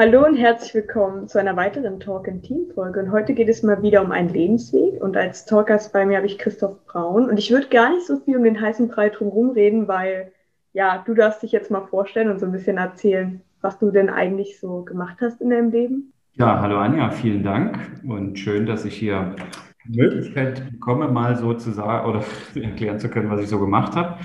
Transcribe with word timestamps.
Hallo 0.00 0.24
und 0.24 0.36
herzlich 0.36 0.72
willkommen 0.72 1.28
zu 1.28 1.38
einer 1.38 1.56
weiteren 1.56 2.00
Talk 2.00 2.26
in 2.26 2.40
Team 2.40 2.70
Folge. 2.74 3.00
Und 3.00 3.12
heute 3.12 3.34
geht 3.34 3.50
es 3.50 3.62
mal 3.62 3.82
wieder 3.82 4.02
um 4.02 4.12
einen 4.12 4.30
Lebensweg. 4.30 4.98
Und 5.02 5.14
als 5.14 5.44
Talkers 5.44 5.92
bei 5.92 6.06
mir 6.06 6.16
habe 6.16 6.26
ich 6.26 6.38
Christoph 6.38 6.82
Braun. 6.86 7.28
Und 7.28 7.38
ich 7.38 7.50
würde 7.50 7.68
gar 7.68 7.90
nicht 7.90 8.06
so 8.06 8.16
viel 8.16 8.38
um 8.38 8.44
den 8.44 8.58
heißen 8.58 8.88
Brei 8.88 9.10
drumherum 9.10 9.50
reden, 9.50 9.88
weil 9.88 10.32
ja, 10.72 11.04
du 11.06 11.12
darfst 11.12 11.42
dich 11.42 11.52
jetzt 11.52 11.70
mal 11.70 11.82
vorstellen 11.82 12.30
und 12.30 12.40
so 12.40 12.46
ein 12.46 12.52
bisschen 12.52 12.78
erzählen, 12.78 13.42
was 13.60 13.78
du 13.78 13.90
denn 13.90 14.08
eigentlich 14.08 14.58
so 14.58 14.84
gemacht 14.84 15.18
hast 15.20 15.42
in 15.42 15.50
deinem 15.50 15.70
Leben. 15.70 16.14
Ja, 16.32 16.62
hallo 16.62 16.78
Anja, 16.78 17.10
vielen 17.10 17.42
Dank 17.42 17.78
und 18.08 18.38
schön, 18.38 18.64
dass 18.64 18.86
ich 18.86 18.96
hier 18.96 19.36
die 19.84 20.00
Möglichkeit 20.00 20.64
bekomme, 20.70 21.08
mal 21.08 21.36
so 21.36 21.52
zu 21.52 21.72
sagen 21.72 22.08
oder 22.08 22.24
erklären 22.54 22.98
zu 22.98 23.10
können, 23.10 23.28
was 23.28 23.42
ich 23.42 23.50
so 23.50 23.60
gemacht 23.60 23.94
habe. 23.96 24.16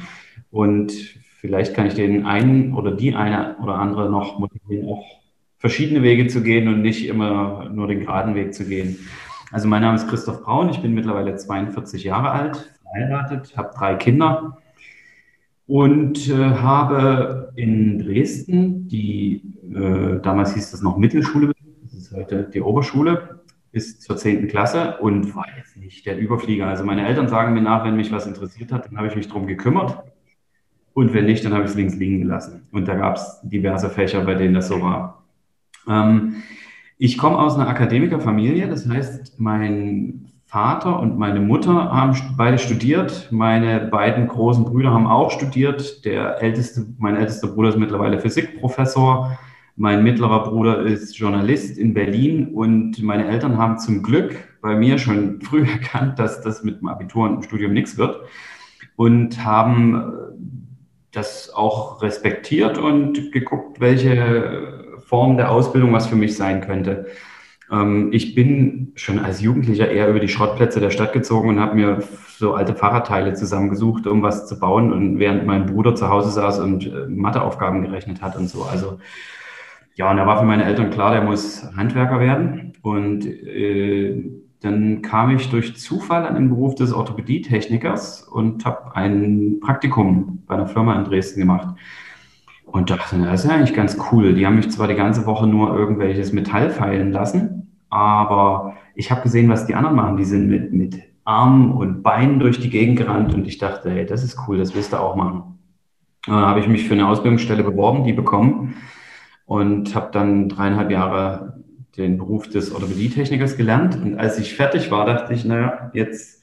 Und 0.52 0.94
vielleicht 1.42 1.74
kann 1.74 1.88
ich 1.88 1.96
den 1.96 2.26
einen 2.26 2.74
oder 2.74 2.92
die 2.92 3.14
eine 3.14 3.58
oder 3.62 3.74
andere 3.74 4.10
noch 4.10 4.40
motivieren, 4.40 4.88
auch 4.88 5.25
verschiedene 5.66 6.04
Wege 6.04 6.28
zu 6.28 6.44
gehen 6.44 6.68
und 6.68 6.84
nicht 6.84 7.08
immer 7.08 7.68
nur 7.74 7.88
den 7.88 8.02
geraden 8.02 8.36
Weg 8.36 8.54
zu 8.54 8.66
gehen. 8.66 9.00
Also 9.52 9.68
mein 9.68 9.82
Name 9.82 9.96
ist 9.96 10.08
Christoph 10.08 10.44
Braun, 10.44 10.70
ich 10.70 10.80
bin 10.80 10.94
mittlerweile 10.94 11.36
42 11.36 12.04
Jahre 12.04 12.30
alt, 12.30 12.72
verheiratet, 12.84 13.58
habe 13.58 13.72
drei 13.76 13.96
Kinder 13.96 14.60
und 15.66 16.30
äh, 16.30 16.34
habe 16.36 17.52
in 17.56 17.98
Dresden 17.98 18.88
die, 18.90 19.42
äh, 19.74 20.20
damals 20.22 20.54
hieß 20.54 20.70
das 20.70 20.84
noch 20.84 20.98
Mittelschule, 20.98 21.52
das 21.82 21.94
ist 21.96 22.12
heute 22.16 22.48
die 22.54 22.62
Oberschule, 22.62 23.40
bis 23.72 24.00
zur 24.00 24.18
10. 24.18 24.48
Klasse 24.48 24.98
und 25.00 25.36
war 25.36 25.48
jetzt 25.58 25.78
nicht 25.78 26.06
der 26.06 26.20
Überflieger. 26.20 26.68
Also 26.68 26.84
meine 26.84 27.08
Eltern 27.08 27.28
sagen 27.28 27.56
mir 27.56 27.64
nach, 27.64 27.84
wenn 27.84 27.96
mich 27.96 28.12
was 28.12 28.28
interessiert 28.28 28.72
hat, 28.72 28.86
dann 28.86 28.98
habe 28.98 29.08
ich 29.08 29.16
mich 29.16 29.30
darum 29.30 29.48
gekümmert. 29.48 29.98
Und 30.94 31.16
wenn 31.16 31.26
nicht, 31.26 31.44
dann 31.44 31.54
habe 31.56 31.64
ich 31.64 31.72
es 31.72 31.76
links 31.76 31.96
liegen 31.96 32.22
gelassen. 32.22 32.68
Und 32.72 32.88
da 32.88 32.94
gab 32.94 33.16
es 33.16 33.40
diverse 33.42 33.90
Fächer, 33.90 34.22
bei 34.22 34.36
denen 34.36 34.54
das 34.54 34.68
so 34.68 34.80
war. 34.80 35.25
Ähm, 35.88 36.44
ich 36.98 37.18
komme 37.18 37.38
aus 37.38 37.56
einer 37.56 37.68
Akademikerfamilie, 37.68 38.68
das 38.68 38.88
heißt, 38.88 39.40
mein 39.40 40.32
Vater 40.46 41.00
und 41.00 41.18
meine 41.18 41.42
Mutter 41.42 41.74
haben 41.74 42.16
beide 42.38 42.58
studiert. 42.58 43.28
Meine 43.32 43.82
beiden 43.82 44.28
großen 44.28 44.64
Brüder 44.64 44.92
haben 44.92 45.08
auch 45.08 45.32
studiert. 45.32 46.06
Der 46.06 46.42
älteste, 46.42 46.86
mein 46.98 47.18
ältester 47.18 47.48
Bruder 47.48 47.70
ist 47.70 47.78
mittlerweile 47.78 48.20
Physikprofessor. 48.20 49.38
Mein 49.76 50.04
mittlerer 50.04 50.44
Bruder 50.44 50.84
ist 50.84 51.18
Journalist 51.18 51.78
in 51.78 51.94
Berlin 51.94 52.54
und 52.54 53.04
meine 53.04 53.28
Eltern 53.28 53.58
haben 53.58 53.78
zum 53.80 54.02
Glück 54.04 54.38
bei 54.62 54.76
mir 54.78 54.98
schon 54.98 55.42
früh 55.44 55.66
erkannt, 55.68 56.20
dass 56.20 56.42
das 56.42 56.64
mit 56.64 56.80
dem 56.80 56.88
Abitur 56.88 57.26
und 57.26 57.36
dem 57.36 57.44
Studium 57.44 57.74
nichts 57.74 57.98
wird 57.98 58.22
und 58.96 59.44
haben 59.44 60.14
das 61.12 61.54
auch 61.54 62.02
respektiert 62.02 62.78
und 62.78 63.32
geguckt, 63.32 63.80
welche 63.80 64.85
Form 65.06 65.38
der 65.38 65.52
Ausbildung 65.52 65.94
was 65.94 66.08
für 66.08 66.16
mich 66.16 66.36
sein 66.36 66.62
könnte. 66.62 67.06
Ähm, 67.72 68.10
ich 68.12 68.36
bin 68.36 68.92
schon 68.96 69.20
als 69.20 69.42
Jugendlicher 69.42 69.90
eher 69.90 70.10
über 70.10 70.20
die 70.20 70.28
Schrottplätze 70.28 70.80
der 70.80 70.90
Stadt 70.90 71.14
gezogen 71.14 71.50
und 71.50 71.60
habe 71.60 71.76
mir 71.76 72.04
so 72.38 72.54
alte 72.54 72.76
Fahrradteile 72.76 73.34
zusammengesucht, 73.34 74.08
um 74.08 74.22
was 74.22 74.48
zu 74.48 74.60
bauen. 74.60 74.92
Und 74.92 75.20
während 75.20 75.46
mein 75.46 75.68
Bruder 75.68 75.96
zu 75.96 76.10
Hause 76.10 76.32
saß 76.32 76.60
und 76.60 76.88
äh, 76.88 77.08
Matheaufgaben 77.08 77.84
gerechnet 77.84 78.22
hat 78.22 78.36
und 78.36 78.50
so. 78.50 78.64
Also 78.64 79.00
ja, 79.96 80.12
und 80.12 80.18
da 80.18 80.28
war 80.28 80.40
für 80.40 80.46
meine 80.46 80.66
Eltern 80.66 80.90
klar, 80.90 81.12
der 81.12 81.24
muss 81.24 81.64
Handwerker 81.76 82.20
werden. 82.20 82.74
Und 82.82 83.26
äh, 83.26 84.24
dann 84.62 85.04
kam 85.04 85.36
ich 85.36 85.50
durch 85.50 85.78
Zufall 85.78 86.26
an 86.26 86.36
den 86.36 86.50
Beruf 86.50 86.76
des 86.76 86.92
Orthopädietechnikers 86.92 88.24
und 88.24 88.66
habe 88.66 88.96
ein 88.96 89.60
Praktikum 89.62 90.44
bei 90.48 90.56
einer 90.56 90.68
Firma 90.68 90.96
in 90.96 91.06
Dresden 91.06 91.40
gemacht 91.40 91.76
und 92.66 92.90
dachte, 92.90 93.18
das 93.18 93.44
ist 93.44 93.50
ja 93.50 93.56
eigentlich 93.56 93.74
ganz 93.74 93.98
cool. 94.12 94.34
Die 94.34 94.46
haben 94.46 94.56
mich 94.56 94.70
zwar 94.70 94.88
die 94.88 94.96
ganze 94.96 95.26
Woche 95.26 95.48
nur 95.48 95.76
irgendwelches 95.76 96.34
Metall 96.34 96.70
feilen 96.70 97.12
lassen, 97.12 97.78
aber 97.90 98.76
ich 98.96 99.12
habe 99.12 99.22
gesehen, 99.22 99.50
was 99.50 99.66
die 99.66 99.76
anderen 99.76 99.96
machen. 99.96 100.18
Die 100.18 100.26
sind 100.26 100.50
mit, 100.50 100.74
mit 100.74 101.00
Armen 101.24 101.72
und 101.72 102.04
Beinen 102.04 102.40
durch 102.40 102.60
die 102.60 102.70
Gegend 102.70 102.98
gerannt 102.98 103.34
und 103.34 103.48
ich 103.48 103.58
dachte, 103.58 103.90
hey, 103.90 104.06
das 104.06 104.24
ist 104.24 104.38
cool, 104.48 104.58
das 104.58 104.76
willst 104.76 104.94
du 104.94 104.98
auch 104.98 105.16
machen. 105.16 105.60
Dann 106.26 106.46
habe 106.46 106.60
ich 106.60 106.68
mich 106.68 106.88
für 106.88 106.94
eine 106.94 107.08
Ausbildungsstelle 107.08 107.64
beworben, 107.64 108.04
die 108.04 108.14
bekommen 108.14 108.76
und 109.46 109.94
habe 109.96 110.10
dann 110.12 110.50
dreieinhalb 110.50 110.92
Jahre 110.92 111.62
den 111.98 112.18
Beruf 112.18 112.50
des 112.50 112.74
Orthopädietechnikers 112.74 113.58
gelernt. 113.58 113.96
Und 113.96 114.18
als 114.18 114.40
ich 114.40 114.56
fertig 114.56 114.92
war, 114.92 115.06
dachte 115.06 115.34
ich, 115.34 115.46
naja, 115.46 115.92
jetzt, 115.94 116.42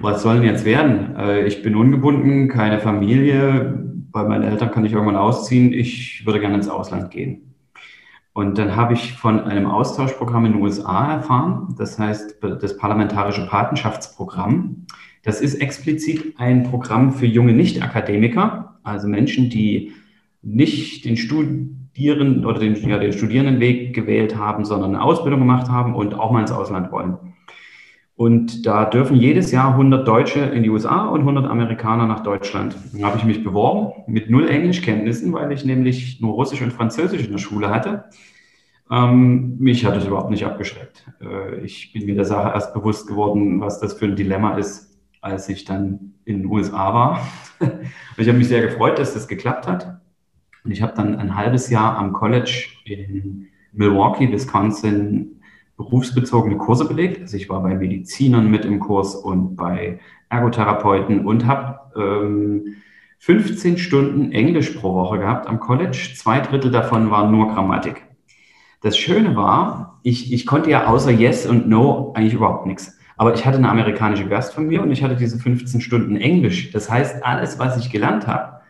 was 0.00 0.22
soll 0.22 0.36
denn 0.36 0.44
jetzt 0.44 0.64
werden? 0.64 1.16
Äh, 1.16 1.46
ich 1.46 1.62
bin 1.62 1.74
ungebunden, 1.74 2.48
keine 2.48 2.80
Familie, 2.80 3.93
bei 4.14 4.22
meinen 4.22 4.44
Eltern 4.44 4.70
kann 4.70 4.84
ich 4.84 4.92
irgendwann 4.92 5.16
ausziehen, 5.16 5.72
ich 5.72 6.24
würde 6.24 6.38
gerne 6.38 6.54
ins 6.54 6.68
Ausland 6.68 7.10
gehen. 7.10 7.52
Und 8.32 8.58
dann 8.58 8.76
habe 8.76 8.94
ich 8.94 9.12
von 9.12 9.40
einem 9.40 9.66
Austauschprogramm 9.66 10.46
in 10.46 10.52
den 10.52 10.62
USA 10.62 11.14
erfahren, 11.14 11.74
das 11.76 11.98
heißt 11.98 12.38
das 12.40 12.76
Parlamentarische 12.76 13.46
Patenschaftsprogramm. 13.46 14.86
Das 15.24 15.40
ist 15.40 15.56
explizit 15.56 16.34
ein 16.38 16.62
Programm 16.62 17.12
für 17.12 17.26
junge 17.26 17.52
Nicht-Akademiker, 17.54 18.78
also 18.84 19.08
Menschen, 19.08 19.50
die 19.50 19.92
nicht 20.42 21.04
den 21.04 21.16
Studierenden 21.16 22.46
oder 22.46 22.60
den, 22.60 22.76
ja, 22.88 22.98
den 22.98 23.12
Studierendenweg 23.12 23.94
gewählt 23.94 24.36
haben, 24.36 24.64
sondern 24.64 24.94
eine 24.94 25.02
Ausbildung 25.02 25.40
gemacht 25.40 25.68
haben 25.68 25.96
und 25.96 26.14
auch 26.14 26.30
mal 26.30 26.40
ins 26.40 26.52
Ausland 26.52 26.92
wollen. 26.92 27.33
Und 28.16 28.64
da 28.64 28.84
dürfen 28.84 29.16
jedes 29.16 29.50
Jahr 29.50 29.72
100 29.72 30.06
Deutsche 30.06 30.40
in 30.40 30.62
die 30.62 30.70
USA 30.70 31.06
und 31.06 31.20
100 31.20 31.46
Amerikaner 31.46 32.06
nach 32.06 32.22
Deutschland. 32.22 32.76
Dann 32.92 33.04
habe 33.04 33.18
ich 33.18 33.24
mich 33.24 33.42
beworben 33.42 34.04
mit 34.06 34.30
null 34.30 34.48
Englischkenntnissen, 34.48 35.32
weil 35.32 35.50
ich 35.50 35.64
nämlich 35.64 36.20
nur 36.20 36.34
Russisch 36.34 36.62
und 36.62 36.72
Französisch 36.72 37.24
in 37.24 37.32
der 37.32 37.38
Schule 37.38 37.70
hatte. 37.70 38.04
Ähm, 38.88 39.56
mich 39.58 39.84
hat 39.84 39.96
es 39.96 40.06
überhaupt 40.06 40.30
nicht 40.30 40.44
abgeschreckt. 40.44 41.10
Äh, 41.20 41.64
ich 41.64 41.92
bin 41.92 42.06
mir 42.06 42.14
der 42.14 42.24
Sache 42.24 42.52
erst 42.54 42.72
bewusst 42.72 43.08
geworden, 43.08 43.60
was 43.60 43.80
das 43.80 43.94
für 43.94 44.04
ein 44.04 44.14
Dilemma 44.14 44.58
ist, 44.58 44.96
als 45.20 45.48
ich 45.48 45.64
dann 45.64 46.14
in 46.24 46.42
den 46.42 46.46
USA 46.46 46.94
war. 46.94 47.26
ich 48.16 48.28
habe 48.28 48.38
mich 48.38 48.48
sehr 48.48 48.62
gefreut, 48.62 48.98
dass 48.98 49.14
das 49.14 49.26
geklappt 49.26 49.66
hat. 49.66 50.00
Und 50.62 50.70
ich 50.70 50.82
habe 50.82 50.94
dann 50.94 51.16
ein 51.16 51.34
halbes 51.34 51.68
Jahr 51.68 51.98
am 51.98 52.12
College 52.12 52.68
in 52.84 53.48
Milwaukee, 53.72 54.30
Wisconsin 54.30 55.40
berufsbezogene 55.76 56.56
Kurse 56.56 56.86
belegt. 56.86 57.20
Also 57.20 57.36
ich 57.36 57.48
war 57.48 57.62
bei 57.62 57.74
Medizinern 57.74 58.50
mit 58.50 58.64
im 58.64 58.80
Kurs 58.80 59.14
und 59.14 59.56
bei 59.56 60.00
Ergotherapeuten 60.28 61.26
und 61.26 61.46
habe 61.46 61.80
ähm, 61.96 62.76
15 63.18 63.78
Stunden 63.78 64.32
Englisch 64.32 64.70
pro 64.70 64.94
Woche 64.94 65.18
gehabt 65.18 65.46
am 65.46 65.60
College. 65.60 66.10
Zwei 66.16 66.40
Drittel 66.40 66.70
davon 66.70 67.10
waren 67.10 67.30
nur 67.30 67.48
Grammatik. 67.48 68.02
Das 68.82 68.98
Schöne 68.98 69.34
war, 69.34 69.98
ich, 70.02 70.32
ich 70.32 70.44
konnte 70.44 70.70
ja 70.70 70.86
außer 70.86 71.10
Yes 71.10 71.46
und 71.46 71.68
No 71.68 72.12
eigentlich 72.14 72.34
überhaupt 72.34 72.66
nichts. 72.66 72.98
Aber 73.16 73.32
ich 73.32 73.46
hatte 73.46 73.58
eine 73.58 73.70
amerikanische 73.70 74.28
Gastfamilie 74.28 74.82
und 74.82 74.90
ich 74.90 75.02
hatte 75.02 75.16
diese 75.16 75.38
15 75.38 75.80
Stunden 75.80 76.16
Englisch. 76.16 76.70
Das 76.72 76.90
heißt, 76.90 77.24
alles, 77.24 77.58
was 77.58 77.78
ich 77.78 77.90
gelernt 77.90 78.26
habe, 78.26 78.60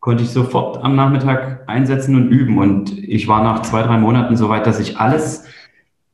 konnte 0.00 0.24
ich 0.24 0.30
sofort 0.30 0.82
am 0.82 0.96
Nachmittag 0.96 1.62
einsetzen 1.68 2.16
und 2.16 2.28
üben. 2.28 2.58
Und 2.58 2.98
ich 2.98 3.28
war 3.28 3.42
nach 3.42 3.62
zwei, 3.62 3.82
drei 3.82 3.96
Monaten 3.96 4.36
so 4.36 4.48
weit, 4.48 4.66
dass 4.66 4.80
ich 4.80 4.98
alles 4.98 5.46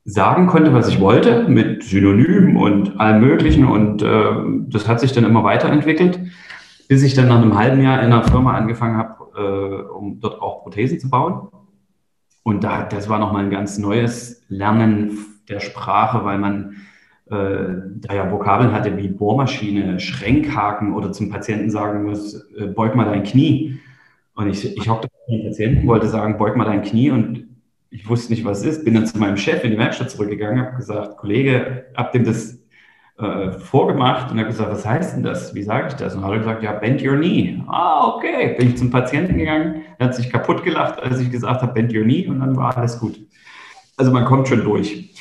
sagen 0.09 0.47
konnte, 0.47 0.73
was 0.73 0.89
ich 0.89 1.01
wollte, 1.01 1.47
mit 1.49 1.83
Synonymen 1.85 2.57
und 2.57 2.99
allem 2.99 3.21
Möglichen. 3.21 3.67
Und 3.67 4.01
äh, 4.03 4.33
das 4.69 4.89
hat 4.89 5.01
sich 5.01 5.13
dann 5.13 5.25
immer 5.25 5.45
weiterentwickelt, 5.45 6.19
bis 6.89 7.03
ich 7.03 7.13
dann 7.13 7.29
nach 7.29 7.43
einem 7.43 7.59
halben 7.59 7.83
Jahr 7.83 8.01
in 8.01 8.07
einer 8.07 8.25
Firma 8.25 8.55
angefangen 8.55 8.97
habe, 8.97 9.27
äh, 9.37 9.93
um 9.93 10.19
dort 10.19 10.41
auch 10.41 10.63
Prothesen 10.63 10.99
zu 10.99 11.11
bauen. 11.11 11.49
Und 12.43 12.65
da, 12.65 12.85
das 12.85 13.11
war 13.11 13.19
nochmal 13.19 13.45
ein 13.45 13.51
ganz 13.51 13.77
neues 13.77 14.43
Lernen 14.49 15.19
der 15.51 15.61
Sprache, 15.61 16.25
weil 16.25 16.39
man 16.39 16.77
äh, 17.27 17.75
da 17.97 18.15
ja 18.15 18.31
Vokabeln 18.31 18.73
hatte 18.73 18.97
wie 18.97 19.09
Bohrmaschine, 19.09 20.01
Schränkhaken 20.01 20.95
oder 20.95 21.13
zum 21.13 21.29
Patienten 21.29 21.69
sagen 21.69 22.05
muss, 22.05 22.51
äh, 22.57 22.67
beug 22.69 22.95
mal 22.95 23.05
dein 23.05 23.25
Knie. 23.25 23.79
Und 24.35 24.49
ich, 24.49 24.75
ich 24.75 24.89
hockte 24.89 25.09
den 25.29 25.45
Patienten, 25.45 25.87
wollte 25.87 26.09
sagen, 26.09 26.39
beug 26.39 26.57
mal 26.57 26.65
dein 26.65 26.81
Knie 26.81 27.11
und 27.11 27.49
ich 27.91 28.09
wusste 28.09 28.33
nicht, 28.33 28.45
was 28.45 28.65
ist, 28.65 28.85
bin 28.85 28.95
dann 28.95 29.07
zu 29.07 29.19
meinem 29.19 29.37
Chef 29.37 29.65
in 29.65 29.71
die 29.71 29.79
Werkstatt 29.79 30.11
zurückgegangen, 30.11 30.65
habe 30.65 30.77
gesagt, 30.77 31.17
Kollege, 31.17 31.87
hab 31.97 32.13
dem 32.13 32.25
das 32.25 32.59
äh, 33.19 33.51
vorgemacht 33.53 34.31
und 34.31 34.39
habe 34.39 34.49
gesagt, 34.49 34.71
was 34.71 34.87
heißt 34.87 35.17
denn 35.17 35.23
das? 35.23 35.55
Wie 35.55 35.63
sage 35.63 35.89
ich 35.89 35.95
das? 35.95 36.15
Und 36.15 36.23
habe 36.23 36.39
gesagt, 36.39 36.63
ja, 36.63 36.73
bend 36.73 37.03
your 37.03 37.17
knee. 37.17 37.63
Ah, 37.67 38.15
okay. 38.15 38.55
Bin 38.59 38.69
ich 38.69 38.77
zum 38.77 38.91
Patienten 38.91 39.39
gegangen, 39.39 39.83
der 39.99 40.09
hat 40.09 40.15
sich 40.15 40.31
kaputt 40.31 40.63
gelacht, 40.65 41.01
als 41.03 41.19
ich 41.21 41.31
gesagt 41.31 41.63
habe, 41.63 41.73
bend 41.73 41.95
your 41.95 42.05
knee 42.05 42.27
und 42.27 42.41
dann 42.41 42.57
war 42.57 42.77
alles 42.77 42.99
gut. 42.99 43.19
Also 43.97 44.13
man 44.13 44.25
kommt 44.25 44.49
schon 44.49 44.63
durch. 44.63 45.15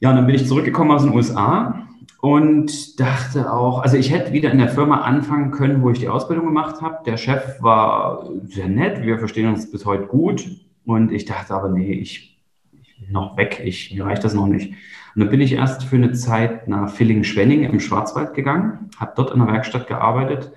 Ja, 0.00 0.10
und 0.10 0.16
dann 0.16 0.26
bin 0.26 0.34
ich 0.34 0.46
zurückgekommen 0.46 0.90
aus 0.90 1.04
den 1.04 1.14
USA 1.14 1.86
und 2.20 3.00
dachte 3.00 3.50
auch, 3.50 3.82
also 3.82 3.96
ich 3.96 4.12
hätte 4.12 4.32
wieder 4.32 4.50
in 4.50 4.58
der 4.58 4.68
Firma 4.68 5.02
anfangen 5.02 5.52
können, 5.52 5.82
wo 5.82 5.90
ich 5.90 6.00
die 6.00 6.08
Ausbildung 6.08 6.46
gemacht 6.46 6.82
habe. 6.82 6.98
Der 7.06 7.16
Chef 7.16 7.62
war 7.62 8.28
sehr 8.44 8.68
nett, 8.68 9.02
wir 9.02 9.18
verstehen 9.18 9.48
uns 9.48 9.70
bis 9.70 9.86
heute 9.86 10.06
gut. 10.06 10.44
Und 10.86 11.10
ich 11.10 11.24
dachte 11.24 11.52
aber, 11.52 11.68
nee, 11.68 11.92
ich, 11.92 12.38
ich 12.72 13.10
noch 13.10 13.36
weg, 13.36 13.60
ich, 13.62 13.92
mir 13.92 14.06
reicht 14.06 14.24
das 14.24 14.34
noch 14.34 14.46
nicht. 14.46 14.70
Und 15.14 15.20
dann 15.20 15.30
bin 15.30 15.40
ich 15.40 15.52
erst 15.52 15.82
für 15.82 15.96
eine 15.96 16.12
Zeit 16.12 16.68
nach 16.68 16.88
Villingen-Schwenning 16.90 17.64
im 17.64 17.80
Schwarzwald 17.80 18.34
gegangen, 18.34 18.90
habe 18.98 19.12
dort 19.16 19.32
in 19.32 19.40
der 19.40 19.48
Werkstatt 19.48 19.88
gearbeitet. 19.88 20.52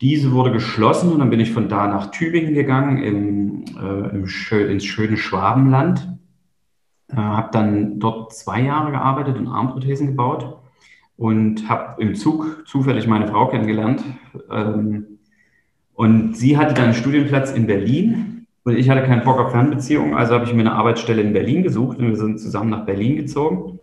Diese 0.00 0.32
wurde 0.32 0.50
geschlossen 0.50 1.12
und 1.12 1.20
dann 1.20 1.30
bin 1.30 1.40
ich 1.40 1.52
von 1.52 1.68
da 1.68 1.86
nach 1.86 2.10
Tübingen 2.10 2.54
gegangen, 2.54 2.98
im, 2.98 3.64
äh, 3.80 4.10
im 4.16 4.26
schön, 4.26 4.68
ins 4.68 4.84
schöne 4.84 5.16
Schwabenland. 5.16 6.08
Äh, 7.08 7.16
habe 7.16 7.50
dann 7.52 8.00
dort 8.00 8.34
zwei 8.34 8.62
Jahre 8.62 8.90
gearbeitet 8.90 9.36
und 9.36 9.46
Armprothesen 9.46 10.08
gebaut 10.08 10.58
und 11.16 11.68
habe 11.68 12.02
im 12.02 12.16
Zug 12.16 12.64
zufällig 12.66 13.06
meine 13.06 13.28
Frau 13.28 13.46
kennengelernt. 13.46 14.02
Ähm, 14.50 15.18
und 15.94 16.36
sie 16.36 16.58
hatte 16.58 16.74
dann 16.74 16.86
einen 16.86 16.94
Studienplatz 16.94 17.52
in 17.52 17.68
Berlin 17.68 18.35
und 18.66 18.76
ich 18.76 18.90
hatte 18.90 19.04
keinen 19.04 19.22
Bock 19.22 19.38
auf 19.38 19.52
Fernbeziehungen, 19.52 20.14
also 20.14 20.34
habe 20.34 20.44
ich 20.44 20.52
mir 20.52 20.62
eine 20.62 20.72
Arbeitsstelle 20.72 21.22
in 21.22 21.32
Berlin 21.32 21.62
gesucht 21.62 21.98
und 21.98 22.08
wir 22.08 22.16
sind 22.16 22.40
zusammen 22.40 22.70
nach 22.70 22.84
Berlin 22.84 23.16
gezogen. 23.16 23.78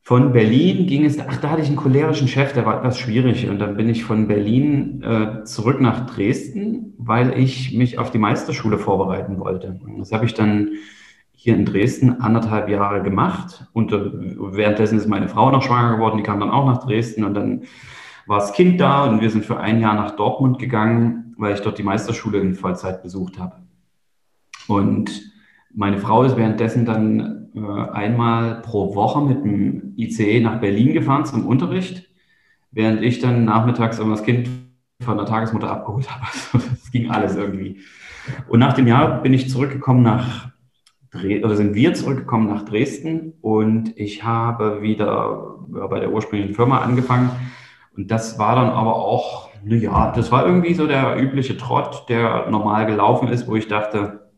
Von 0.00 0.32
Berlin 0.32 0.86
ging 0.86 1.04
es, 1.04 1.18
ach, 1.18 1.36
da 1.36 1.50
hatte 1.50 1.60
ich 1.60 1.68
einen 1.68 1.76
cholerischen 1.76 2.26
Chef, 2.26 2.54
der 2.54 2.64
war 2.64 2.78
etwas 2.78 2.98
schwierig. 2.98 3.48
Und 3.50 3.58
dann 3.58 3.76
bin 3.76 3.90
ich 3.90 4.02
von 4.02 4.28
Berlin 4.28 5.02
äh, 5.02 5.44
zurück 5.44 5.78
nach 5.82 6.06
Dresden, 6.06 6.94
weil 6.96 7.38
ich 7.38 7.74
mich 7.74 7.98
auf 7.98 8.10
die 8.10 8.18
Meisterschule 8.18 8.78
vorbereiten 8.78 9.38
wollte. 9.38 9.78
Das 9.98 10.12
habe 10.12 10.24
ich 10.24 10.32
dann 10.32 10.70
hier 11.32 11.54
in 11.54 11.66
Dresden 11.66 12.22
anderthalb 12.22 12.70
Jahre 12.70 13.02
gemacht. 13.02 13.66
Und 13.74 13.92
äh, 13.92 14.10
währenddessen 14.52 14.96
ist 14.96 15.06
meine 15.06 15.28
Frau 15.28 15.50
noch 15.50 15.62
schwanger 15.62 15.96
geworden, 15.96 16.16
die 16.16 16.22
kam 16.22 16.40
dann 16.40 16.50
auch 16.50 16.66
nach 16.66 16.82
Dresden 16.82 17.24
und 17.24 17.34
dann 17.34 17.64
war 18.26 18.38
das 18.38 18.52
Kind 18.52 18.80
da 18.80 19.04
und 19.04 19.20
wir 19.20 19.30
sind 19.30 19.44
für 19.44 19.58
ein 19.58 19.80
Jahr 19.80 19.94
nach 19.94 20.12
Dortmund 20.16 20.58
gegangen, 20.58 21.34
weil 21.36 21.54
ich 21.54 21.60
dort 21.60 21.78
die 21.78 21.82
Meisterschule 21.82 22.38
in 22.38 22.54
Vollzeit 22.54 23.02
besucht 23.02 23.38
habe. 23.38 23.56
Und 24.66 25.32
meine 25.74 25.98
Frau 25.98 26.22
ist 26.22 26.36
währenddessen 26.36 26.86
dann 26.86 27.50
äh, 27.54 27.90
einmal 27.90 28.62
pro 28.62 28.94
Woche 28.94 29.20
mit 29.20 29.44
dem 29.44 29.94
ICE 29.96 30.40
nach 30.40 30.60
Berlin 30.60 30.92
gefahren 30.92 31.24
zum 31.24 31.46
Unterricht, 31.46 32.08
während 32.70 33.02
ich 33.02 33.18
dann 33.18 33.44
nachmittags 33.44 33.98
immer 33.98 34.12
das 34.16 34.24
Kind 34.24 34.48
von 35.02 35.16
der 35.16 35.26
Tagesmutter 35.26 35.70
abgeholt 35.70 36.10
habe. 36.10 36.24
Also, 36.52 36.68
das 36.70 36.90
ging 36.90 37.10
alles 37.10 37.36
irgendwie. 37.36 37.80
Und 38.48 38.60
nach 38.60 38.72
dem 38.72 38.86
Jahr 38.86 39.20
bin 39.22 39.34
ich 39.34 39.50
zurückgekommen 39.50 40.02
nach 40.02 40.50
oder 41.14 41.54
sind 41.54 41.74
wir 41.74 41.94
zurückgekommen 41.94 42.48
nach 42.48 42.64
Dresden 42.64 43.34
und 43.40 43.96
ich 43.96 44.24
habe 44.24 44.82
wieder 44.82 45.58
bei 45.68 46.00
der 46.00 46.12
ursprünglichen 46.12 46.54
Firma 46.54 46.80
angefangen. 46.80 47.30
Und 47.96 48.10
das 48.10 48.38
war 48.38 48.56
dann 48.56 48.70
aber 48.70 48.96
auch, 48.96 49.50
naja, 49.64 50.12
das 50.14 50.32
war 50.32 50.46
irgendwie 50.46 50.74
so 50.74 50.86
der 50.86 51.20
übliche 51.20 51.56
Trott, 51.56 52.06
der 52.08 52.50
normal 52.50 52.86
gelaufen 52.86 53.28
ist, 53.28 53.46
wo 53.46 53.56
ich 53.56 53.68
dachte, 53.68 54.30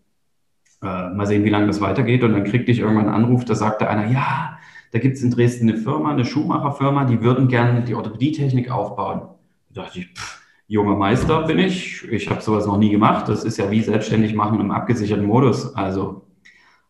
äh, 0.82 1.08
mal 1.10 1.26
sehen, 1.26 1.44
wie 1.44 1.50
lange 1.50 1.66
das 1.66 1.80
weitergeht. 1.80 2.22
Und 2.22 2.32
dann 2.32 2.44
kriegte 2.44 2.70
ich 2.70 2.80
irgendwann 2.80 3.06
einen 3.08 3.24
Anruf, 3.24 3.44
da 3.44 3.54
sagte 3.54 3.88
einer, 3.88 4.10
ja, 4.10 4.58
da 4.92 4.98
gibt 4.98 5.16
es 5.16 5.22
in 5.22 5.30
Dresden 5.30 5.68
eine 5.68 5.78
Firma, 5.78 6.10
eine 6.10 6.24
Schuhmacherfirma, 6.24 7.04
die 7.04 7.20
würden 7.22 7.48
gerne 7.48 7.82
die 7.82 7.94
Orthopädietechnik 7.94 8.70
aufbauen. 8.70 9.22
Da 9.70 9.82
dachte 9.82 10.00
ich, 10.00 10.06
pff, 10.06 10.42
junger 10.68 10.96
Meister 10.96 11.42
bin 11.42 11.58
ich, 11.58 12.04
ich 12.10 12.30
habe 12.30 12.40
sowas 12.40 12.66
noch 12.66 12.78
nie 12.78 12.90
gemacht. 12.90 13.28
Das 13.28 13.44
ist 13.44 13.56
ja 13.56 13.70
wie 13.70 13.80
selbstständig 13.80 14.34
machen 14.34 14.60
im 14.60 14.70
abgesicherten 14.70 15.26
Modus. 15.26 15.74
Also 15.74 16.26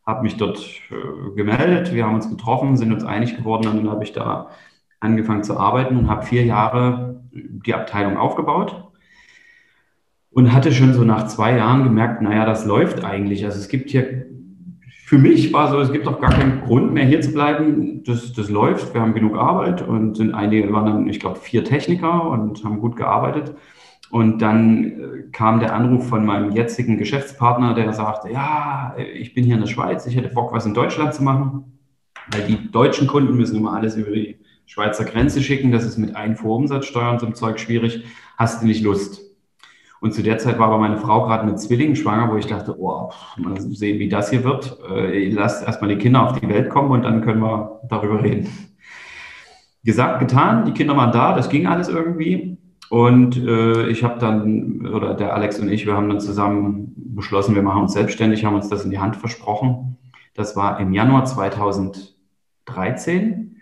habe 0.05 0.23
mich 0.23 0.37
dort 0.37 0.59
äh, 0.91 1.35
gemeldet, 1.35 1.93
wir 1.93 2.07
haben 2.07 2.15
uns 2.15 2.31
getroffen, 2.31 2.77
sind 2.77 2.93
uns 2.93 3.05
einig 3.05 3.37
geworden 3.37 3.67
und 3.69 3.77
dann 3.79 3.91
habe 3.91 4.05
ich 4.05 4.13
da 4.13 4.51
angefangen 5.01 5.45
zu 5.45 5.59
arbeiten 5.59 5.97
und 5.97 6.09
habe 6.09 6.25
vier 6.25 6.45
Jahre 6.45 7.23
die 7.33 7.75
Abteilung 7.75 8.17
aufgebaut 8.17 8.87
und 10.31 10.53
hatte 10.53 10.73
schon 10.73 10.93
so 10.93 11.03
nach 11.03 11.29
zwei 11.29 11.57
Jahren 11.57 11.85
gemerkt, 11.85 12.21
naja, 12.21 12.45
das 12.45 12.67
läuft 12.67 13.05
eigentlich. 13.05 13.45
Also 13.45 13.59
es 13.59 13.69
gibt 13.69 13.91
hier, 13.91 14.27
für 15.05 15.19
mich 15.19 15.53
war 15.53 15.71
so, 15.71 15.81
es 15.81 15.93
gibt 15.93 16.07
doch 16.07 16.21
gar 16.21 16.31
keinen 16.31 16.61
Grund 16.61 16.93
mehr 16.93 17.05
hier 17.05 17.21
zu 17.21 17.33
bleiben. 17.33 18.03
Das, 18.05 18.33
das 18.33 18.51
läuft, 18.51 18.93
wir 18.93 19.01
haben 19.01 19.15
genug 19.15 19.37
Arbeit 19.37 19.81
und 19.81 20.17
sind 20.17 20.35
einige, 20.35 20.71
waren 20.73 20.87
dann, 20.87 21.09
ich 21.09 21.21
glaube, 21.21 21.39
vier 21.39 21.65
Techniker 21.65 22.29
und 22.29 22.65
haben 22.65 22.81
gut 22.81 22.97
gearbeitet. 22.97 23.57
Und 24.11 24.41
dann 24.41 24.85
äh, 24.85 25.23
kam 25.33 25.59
der 25.59 25.75
Anruf 25.75 26.09
von 26.09 26.25
meinem 26.25 26.53
jetzigen 26.53 26.99
Geschäftspartner, 26.99 27.75
der 27.75 27.93
sagte, 27.93 28.31
ja, 28.31 28.95
ich 29.15 29.35
bin 29.35 29.45
hier 29.45 29.55
in 29.55 29.63
der 29.63 29.69
Schweiz, 29.69 30.07
ich 30.07 30.17
hätte 30.17 30.29
Bock, 30.29 30.53
was 30.53 30.67
in 30.67 30.75
Deutschland 30.75 31.15
zu 31.15 31.25
machen, 31.25 31.79
weil 32.31 32.43
die 32.43 32.71
deutschen 32.71 33.07
Kunden 33.07 33.37
müssen 33.37 33.57
immer 33.57 33.73
alles 33.73 33.97
über 33.97 34.11
die 34.11 34.39
Schweizer 34.67 35.05
Grenze 35.05 35.43
schicken, 35.43 35.73
das 35.73 35.85
ist 35.85 35.97
mit 35.97 36.15
Einfuhrumsatzsteuern 36.15 37.15
und 37.15 37.21
so 37.21 37.31
Zeug 37.31 37.59
schwierig, 37.59 38.05
hast 38.37 38.63
du 38.63 38.67
nicht 38.67 38.83
Lust. 38.83 39.23
Und 40.01 40.13
zu 40.13 40.23
der 40.23 40.39
Zeit 40.39 40.59
war 40.59 40.67
aber 40.67 40.79
meine 40.79 40.99
Frau 40.99 41.25
gerade 41.25 41.47
mit 41.47 41.59
Zwillingen 41.59 41.97
schwanger, 41.97 42.31
wo 42.31 42.37
ich 42.37 42.47
dachte, 42.47 42.79
oh, 42.79 43.11
mal 43.39 43.61
sehen, 43.61 43.99
wie 43.99 44.09
das 44.09 44.31
hier 44.31 44.45
wird. 44.45 44.79
Äh, 44.91 45.31
lasst 45.31 45.67
erstmal 45.67 45.89
die 45.89 45.97
Kinder 45.97 46.23
auf 46.23 46.39
die 46.39 46.49
Welt 46.49 46.69
kommen 46.69 46.91
und 46.91 47.03
dann 47.03 47.23
können 47.23 47.41
wir 47.41 47.81
darüber 47.89 48.23
reden. 48.23 48.49
Gesagt, 49.85 50.21
getan, 50.21 50.67
die 50.67 50.73
Kinder 50.73 50.97
waren 50.97 51.13
da, 51.13 51.35
das 51.35 51.49
ging 51.49 51.67
alles 51.67 51.89
irgendwie. 51.89 52.59
Und 52.91 53.37
äh, 53.37 53.89
ich 53.89 54.05
habe 54.05 54.21
dann, 54.21 54.87
oder 54.87 55.15
der 55.15 55.35
Alex 55.35 55.59
und 55.59 55.71
ich, 55.71 55.87
wir 55.87 55.95
haben 55.95 56.09
dann 56.09 56.21
zusammen 56.21 56.93
beschlossen, 56.97 57.55
wir 57.55 57.63
machen 57.63 57.83
uns 57.83 57.95
selbstständig, 57.95 58.45
haben 58.45 58.55
uns 58.55 58.69
das 58.69 58.85
in 58.85 58.91
die 58.91 58.99
Hand 58.99 59.17
versprochen. 59.17 59.97
Das 60.35 60.55
war 60.55 60.79
im 60.79 60.93
Januar 60.93 61.25
2013. 61.25 63.56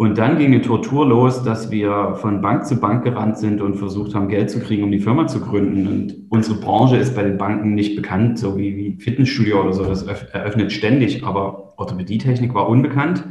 Und 0.00 0.16
dann 0.16 0.38
ging 0.38 0.46
eine 0.46 0.62
Tortur 0.62 1.04
los, 1.04 1.42
dass 1.42 1.70
wir 1.70 2.14
von 2.14 2.40
Bank 2.40 2.64
zu 2.64 2.80
Bank 2.80 3.04
gerannt 3.04 3.36
sind 3.36 3.60
und 3.60 3.74
versucht 3.74 4.14
haben, 4.14 4.28
Geld 4.28 4.50
zu 4.50 4.58
kriegen, 4.58 4.82
um 4.82 4.90
die 4.90 4.98
Firma 4.98 5.26
zu 5.26 5.42
gründen. 5.42 5.86
Und 5.86 6.16
unsere 6.30 6.58
Branche 6.58 6.96
ist 6.96 7.14
bei 7.14 7.22
den 7.22 7.36
Banken 7.36 7.74
nicht 7.74 7.96
bekannt, 7.96 8.38
so 8.38 8.56
wie, 8.56 8.74
wie 8.78 8.96
Fitnessstudio 8.98 9.60
oder 9.60 9.74
so. 9.74 9.84
Das 9.84 10.04
eröffnet 10.04 10.72
ständig, 10.72 11.22
aber 11.22 11.74
Orthopädietechnik 11.76 12.54
war 12.54 12.70
unbekannt. 12.70 13.26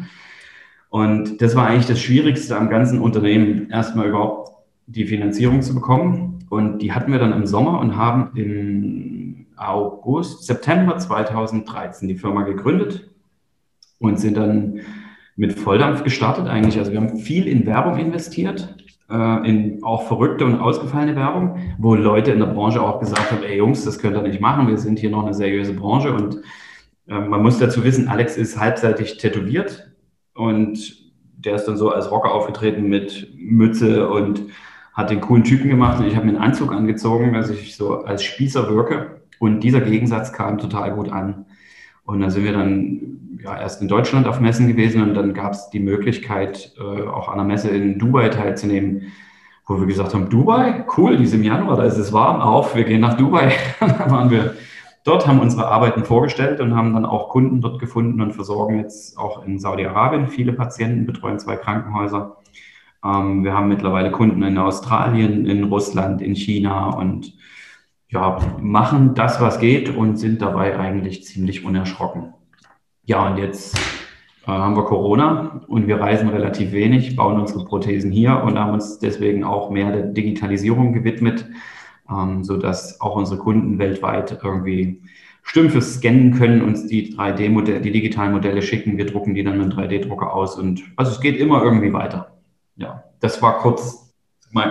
Und 0.89 1.41
das 1.41 1.55
war 1.55 1.65
eigentlich 1.65 1.87
das 1.87 1.99
Schwierigste 1.99 2.55
am 2.55 2.69
ganzen 2.69 2.99
Unternehmen, 2.99 3.71
erstmal 3.71 4.09
überhaupt 4.09 4.51
die 4.85 5.05
Finanzierung 5.05 5.63
zu 5.63 5.73
bekommen. 5.73 6.45
Und 6.51 6.83
die 6.83 6.93
hatten 6.93 7.11
wir 7.11 7.17
dann 7.17 7.33
im 7.33 7.47
Sommer 7.47 7.79
und 7.79 7.97
haben 7.97 8.37
im 8.37 9.47
August, 9.57 10.45
September 10.45 10.99
2013 10.99 12.07
die 12.07 12.15
Firma 12.15 12.43
gegründet 12.43 13.09
und 13.97 14.19
sind 14.19 14.37
dann 14.37 14.81
mit 15.39 15.57
Volldampf 15.57 16.03
gestartet 16.03 16.47
eigentlich. 16.47 16.77
Also 16.77 16.91
wir 16.91 16.99
haben 16.99 17.17
viel 17.17 17.47
in 17.47 17.65
Werbung 17.65 17.97
investiert, 17.97 18.75
äh, 19.09 19.49
in 19.49 19.81
auch 19.83 20.05
verrückte 20.05 20.43
und 20.43 20.59
ausgefallene 20.59 21.15
Werbung, 21.15 21.55
wo 21.77 21.95
Leute 21.95 22.31
in 22.31 22.39
der 22.39 22.47
Branche 22.47 22.81
auch 22.81 22.99
gesagt 22.99 23.31
haben, 23.31 23.43
ey 23.43 23.57
Jungs, 23.57 23.85
das 23.85 23.99
könnt 23.99 24.17
ihr 24.17 24.21
nicht 24.21 24.41
machen, 24.41 24.67
wir 24.67 24.77
sind 24.77 24.99
hier 24.99 25.09
noch 25.09 25.23
eine 25.23 25.33
seriöse 25.33 25.73
Branche. 25.73 26.13
Und 26.13 26.41
äh, 27.07 27.21
man 27.21 27.41
muss 27.41 27.57
dazu 27.57 27.85
wissen, 27.85 28.09
Alex 28.09 28.35
ist 28.35 28.59
halbseitig 28.59 29.15
tätowiert 29.15 29.89
und 30.35 30.97
der 31.37 31.55
ist 31.55 31.63
dann 31.65 31.77
so 31.77 31.89
als 31.89 32.11
Rocker 32.11 32.33
aufgetreten 32.33 32.89
mit 32.89 33.29
Mütze 33.37 34.09
und 34.09 34.41
hat 34.93 35.09
den 35.09 35.21
coolen 35.21 35.45
Typen 35.45 35.69
gemacht 35.69 36.01
und 36.01 36.07
ich 36.07 36.17
habe 36.17 36.25
mir 36.25 36.33
einen 36.33 36.41
Anzug 36.41 36.73
angezogen, 36.73 37.31
dass 37.31 37.49
ich 37.49 37.77
so 37.77 38.03
als 38.03 38.25
Spießer 38.25 38.69
wirke. 38.69 39.21
Und 39.39 39.61
dieser 39.61 39.79
Gegensatz 39.79 40.33
kam 40.33 40.57
total 40.57 40.93
gut 40.93 41.09
an. 41.09 41.45
Und 42.09 42.21
da 42.21 42.31
sind 42.31 42.43
wir 42.43 42.53
dann 42.53 43.37
ja, 43.43 43.59
erst 43.59 43.83
in 43.83 43.87
Deutschland 43.87 44.27
auf 44.27 44.39
Messen 44.39 44.67
gewesen 44.67 45.03
und 45.03 45.13
dann 45.13 45.35
gab 45.35 45.53
es 45.53 45.69
die 45.69 45.79
Möglichkeit, 45.79 46.73
äh, 46.79 47.03
auch 47.07 47.27
an 47.27 47.35
einer 47.35 47.43
Messe 47.43 47.69
in 47.69 47.99
Dubai 47.99 48.29
teilzunehmen, 48.29 49.11
wo 49.67 49.79
wir 49.79 49.85
gesagt 49.85 50.15
haben, 50.15 50.27
Dubai, 50.27 50.85
cool, 50.97 51.17
die 51.17 51.25
ist 51.25 51.35
im 51.35 51.43
Januar, 51.43 51.77
da 51.77 51.83
ist 51.83 51.99
es 51.99 52.11
warm, 52.11 52.41
auf, 52.41 52.75
wir 52.75 52.83
gehen 52.83 53.01
nach 53.01 53.15
Dubai. 53.15 53.51
da 53.79 54.09
waren 54.09 54.31
wir 54.31 54.55
dort, 55.03 55.27
haben 55.27 55.39
unsere 55.39 55.67
Arbeiten 55.67 56.03
vorgestellt 56.03 56.59
und 56.61 56.75
haben 56.75 56.95
dann 56.95 57.05
auch 57.05 57.29
Kunden 57.29 57.61
dort 57.61 57.79
gefunden 57.79 58.21
und 58.21 58.33
versorgen 58.33 58.79
jetzt 58.79 59.15
auch 59.19 59.45
in 59.45 59.59
Saudi-Arabien 59.59 60.29
viele 60.29 60.53
Patienten, 60.53 61.05
betreuen 61.05 61.37
zwei 61.37 61.57
Krankenhäuser. 61.57 62.37
Ähm, 63.05 63.43
wir 63.43 63.53
haben 63.53 63.67
mittlerweile 63.67 64.09
Kunden 64.09 64.41
in 64.41 64.57
Australien, 64.57 65.45
in 65.45 65.65
Russland, 65.65 66.23
in 66.23 66.35
China 66.35 66.89
und 66.89 67.33
ja, 68.09 68.39
machen 68.59 69.13
das, 69.13 69.39
was 69.39 69.59
geht 69.59 69.95
und 69.95 70.17
sind 70.17 70.41
dabei 70.41 70.77
eigentlich 70.77 71.25
ziemlich 71.25 71.63
unerschrocken. 71.63 72.33
Ja, 73.03 73.27
und 73.27 73.37
jetzt 73.37 73.77
äh, 74.45 74.51
haben 74.51 74.75
wir 74.75 74.85
Corona 74.85 75.61
und 75.67 75.87
wir 75.87 75.99
reisen 75.99 76.29
relativ 76.29 76.71
wenig, 76.71 77.15
bauen 77.15 77.39
unsere 77.39 77.65
Prothesen 77.65 78.11
hier 78.11 78.41
und 78.43 78.57
haben 78.57 78.73
uns 78.73 78.99
deswegen 78.99 79.43
auch 79.43 79.69
mehr 79.69 79.91
der 79.91 80.07
Digitalisierung 80.07 80.91
gewidmet, 80.93 81.47
ähm, 82.09 82.43
sodass 82.43 82.99
auch 82.99 83.15
unsere 83.15 83.39
Kunden 83.39 83.77
weltweit 83.77 84.39
irgendwie 84.43 85.03
Stümpfe 85.43 85.81
scannen 85.81 86.33
können, 86.33 86.61
uns 86.61 86.87
die 86.87 87.15
3D-Modelle, 87.15 87.81
die 87.81 87.91
digitalen 87.91 88.33
Modelle 88.33 88.61
schicken, 88.61 88.97
wir 88.97 89.05
drucken 89.05 89.35
die 89.35 89.43
dann 89.43 89.57
mit 89.57 89.71
einem 89.71 89.87
3D-Drucker 89.87 90.33
aus 90.33 90.57
und 90.57 90.83
also 90.95 91.11
es 91.11 91.21
geht 91.21 91.37
immer 91.37 91.63
irgendwie 91.63 91.93
weiter. 91.93 92.37
Ja, 92.75 93.03
das 93.19 93.41
war 93.41 93.59
kurz 93.59 94.13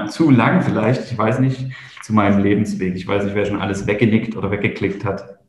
zu 0.09 0.31
lang 0.31 0.63
vielleicht, 0.63 1.11
ich 1.11 1.17
weiß 1.19 1.39
nicht, 1.39 1.67
zu 2.09 2.15
meinem 2.15 2.43
Lebensweg. 2.43 2.97
Ich 2.97 3.07
weiß 3.07 3.25
nicht, 3.25 3.35
wer 3.35 3.45
schon 3.45 3.61
alles 3.61 3.87
weggenickt 3.87 4.35
oder 4.35 4.51
weggeklickt 4.51 5.05
hat. 5.05 5.41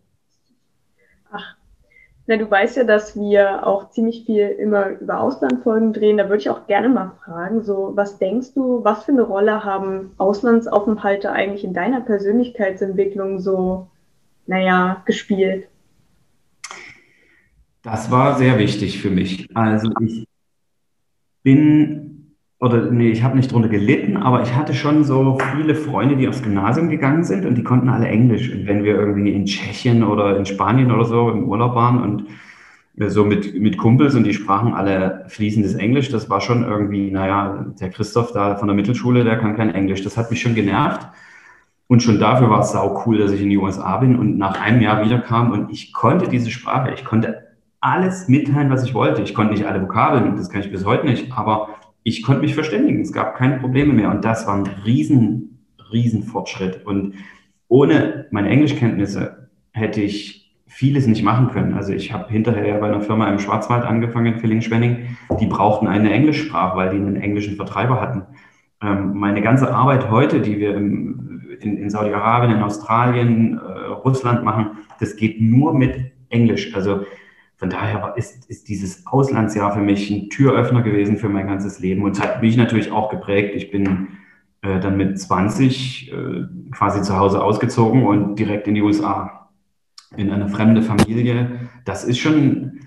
Ach, 1.32 1.56
Na, 2.28 2.36
du 2.36 2.52
weißt 2.52 2.76
ja, 2.76 2.84
dass 2.84 3.16
wir 3.16 3.66
auch 3.66 3.92
ziemlich 3.92 4.26
viel 4.26 4.50
immer 4.50 4.90
über 5.00 5.22
Auslandfolgen 5.22 5.94
drehen. 5.94 6.18
Da 6.18 6.26
würde 6.26 6.42
ich 6.42 6.50
auch 6.50 6.68
gerne 6.68 6.90
mal 6.90 7.14
fragen, 7.24 7.64
so, 7.64 7.94
was 7.96 8.20
denkst 8.20 8.54
du, 8.56 8.84
was 8.84 9.06
für 9.06 9.14
eine 9.14 9.22
Rolle 9.22 9.64
haben 9.64 10.12
Auslandsaufenthalte 10.18 11.32
eigentlich 11.32 11.64
in 11.64 11.74
deiner 11.74 12.02
Persönlichkeitsentwicklung 12.02 13.40
so, 13.40 13.88
naja, 14.46 15.02
gespielt? 15.06 15.70
Das 17.84 18.12
war 18.12 18.38
sehr 18.38 18.60
wichtig 18.60 19.02
für 19.02 19.12
mich. 19.12 19.48
Also 19.56 19.94
ich 20.02 20.28
bin 21.42 22.19
oder 22.60 22.92
nee, 22.92 23.10
ich 23.10 23.24
habe 23.24 23.38
nicht 23.38 23.54
drunter 23.54 23.70
gelitten, 23.70 24.18
aber 24.18 24.42
ich 24.42 24.54
hatte 24.54 24.74
schon 24.74 25.06
so 25.06 25.38
viele 25.56 25.76
Freunde, 25.76 26.18
die 26.18 26.28
aufs 26.28 26.44
Gymnasium 26.44 26.90
gegangen 26.90 27.24
sind 27.24 27.46
und 27.46 27.56
die 27.56 27.64
konnten 27.64 27.88
alle 27.88 28.08
Englisch. 28.08 28.52
Und 28.52 28.68
wenn 28.68 28.84
wir 28.84 28.96
irgendwie 28.96 29.32
in 29.32 29.46
Tschechien 29.46 30.04
oder 30.04 30.36
in 30.38 30.46
Spanien 30.46 30.92
oder 30.92 31.06
so 31.06 31.30
im 31.30 31.46
Urlaub 31.46 31.74
waren 31.76 32.02
und 32.02 32.26
so 33.08 33.24
mit, 33.24 33.58
mit 33.58 33.78
Kumpels 33.78 34.14
und 34.16 34.26
die 34.26 34.34
sprachen 34.34 34.74
alle 34.74 35.24
fließendes 35.30 35.76
Englisch, 35.76 36.10
das 36.10 36.30
war 36.30 36.42
schon 36.42 36.66
irgendwie, 36.66 37.10
naja, 37.12 37.66
der 37.80 37.90
Christoph 37.92 38.34
da 38.34 38.58
von 38.58 38.68
der 38.68 38.76
Mittelschule, 38.76 39.24
der 39.24 39.38
kann 39.38 39.56
kein 39.56 39.74
Englisch. 39.74 40.04
Das 40.04 40.18
hat 40.18 40.30
mich 40.30 40.42
schon 40.42 40.54
genervt. 40.54 41.08
Und 41.88 42.04
schon 42.04 42.20
dafür 42.20 42.50
war 42.50 42.60
es 42.60 42.74
sau 42.74 43.04
cool, 43.06 43.20
dass 43.20 43.32
ich 43.32 43.42
in 43.42 43.50
die 43.50 43.58
USA 43.58 43.98
bin 43.98 44.20
und 44.20 44.38
nach 44.38 44.62
einem 44.62 44.82
Jahr 44.82 45.04
wiederkam 45.04 45.52
und 45.52 45.72
ich 45.72 45.94
konnte 45.94 46.28
diese 46.28 46.52
Sprache, 46.52 46.92
ich 46.94 47.06
konnte 47.06 47.48
alles 47.80 48.28
mitteilen, 48.28 48.70
was 48.70 48.84
ich 48.84 48.94
wollte. 48.94 49.22
Ich 49.22 49.34
konnte 49.34 49.54
nicht 49.54 49.66
alle 49.66 49.82
Vokabeln, 49.82 50.36
das 50.36 50.50
kann 50.50 50.62
ich 50.62 50.72
bis 50.72 50.86
heute 50.86 51.06
nicht, 51.06 51.32
aber 51.36 51.70
ich 52.04 52.24
konnte 52.24 52.42
mich 52.42 52.54
verständigen. 52.54 53.02
Es 53.02 53.14
gab 53.14 53.36
keine 53.36 53.58
Probleme 53.58 53.94
mehr. 53.94 54.12
Und 54.12 54.26
das 54.26 54.48
war 54.48 54.56
ein 54.56 54.68
riesen, 54.86 55.60
riesen 55.92 56.24
Fortschritt. 56.24 56.86
Und 56.86 57.16
ohne 57.68 58.28
meine 58.32 58.50
Englischkenntnisse 58.50 59.50
hätte 59.72 60.02
ich 60.02 60.40
vieles 60.68 61.08
nicht 61.08 61.24
machen 61.24 61.50
können. 61.50 61.74
Also 61.74 61.94
ich 61.94 62.14
habe 62.14 62.32
hinterher 62.32 62.78
bei 62.80 62.88
einer 62.88 63.02
Firma 63.02 63.30
im 63.30 63.40
Schwarzwald 63.40 63.84
angefangen, 63.84 64.34
in 64.34 64.40
Villingen-Schwenning. 64.40 65.18
Die 65.40 65.48
brauchten 65.48 65.88
eine 65.88 66.12
Englischsprache, 66.12 66.78
weil 66.78 66.92
die 66.92 66.98
einen 66.98 67.16
englischen 67.16 67.56
Vertreiber 67.56 68.00
hatten. 68.00 68.24
Ähm, 68.82 69.14
meine 69.16 69.42
ganze 69.42 69.74
Arbeit 69.74 70.10
heute, 70.10 70.42
die 70.42 70.60
wir 70.60 70.76
im, 70.76 71.42
in, 71.60 71.78
in 71.78 71.90
Saudi-Arabien, 71.90 72.56
in 72.56 72.64
Australien, 72.64 73.58
äh, 73.58 73.88
Russland 73.88 74.44
machen, 74.44 74.78
das 75.00 75.16
geht 75.16 75.42
nur 75.42 75.74
mit 75.74 76.12
Englisch. 76.30 76.74
Also 76.76 77.02
von 77.60 77.70
daher 77.70 78.14
ist, 78.16 78.50
ist 78.50 78.70
dieses 78.70 79.06
Auslandsjahr 79.06 79.74
für 79.74 79.82
mich 79.82 80.10
ein 80.10 80.30
Türöffner 80.30 80.82
gewesen 80.82 81.18
für 81.18 81.28
mein 81.28 81.46
ganzes 81.46 81.80
Leben 81.80 82.04
und 82.04 82.22
hat 82.22 82.42
mich 82.42 82.56
natürlich 82.56 82.90
auch 82.90 83.10
geprägt. 83.10 83.54
Ich 83.54 83.70
bin 83.70 84.08
äh, 84.62 84.80
dann 84.80 84.96
mit 84.96 85.20
20 85.20 86.10
äh, 86.10 86.16
quasi 86.72 87.02
zu 87.02 87.18
Hause 87.18 87.44
ausgezogen 87.44 88.06
und 88.06 88.40
direkt 88.40 88.70
in 88.70 88.76
die 88.76 88.82
USA 88.82 89.50
in 90.16 90.32
eine 90.32 90.48
fremde 90.48 90.82
Familie. 90.82 91.70
Das 91.84 92.06
ist 92.06 92.20
schon, 92.20 92.80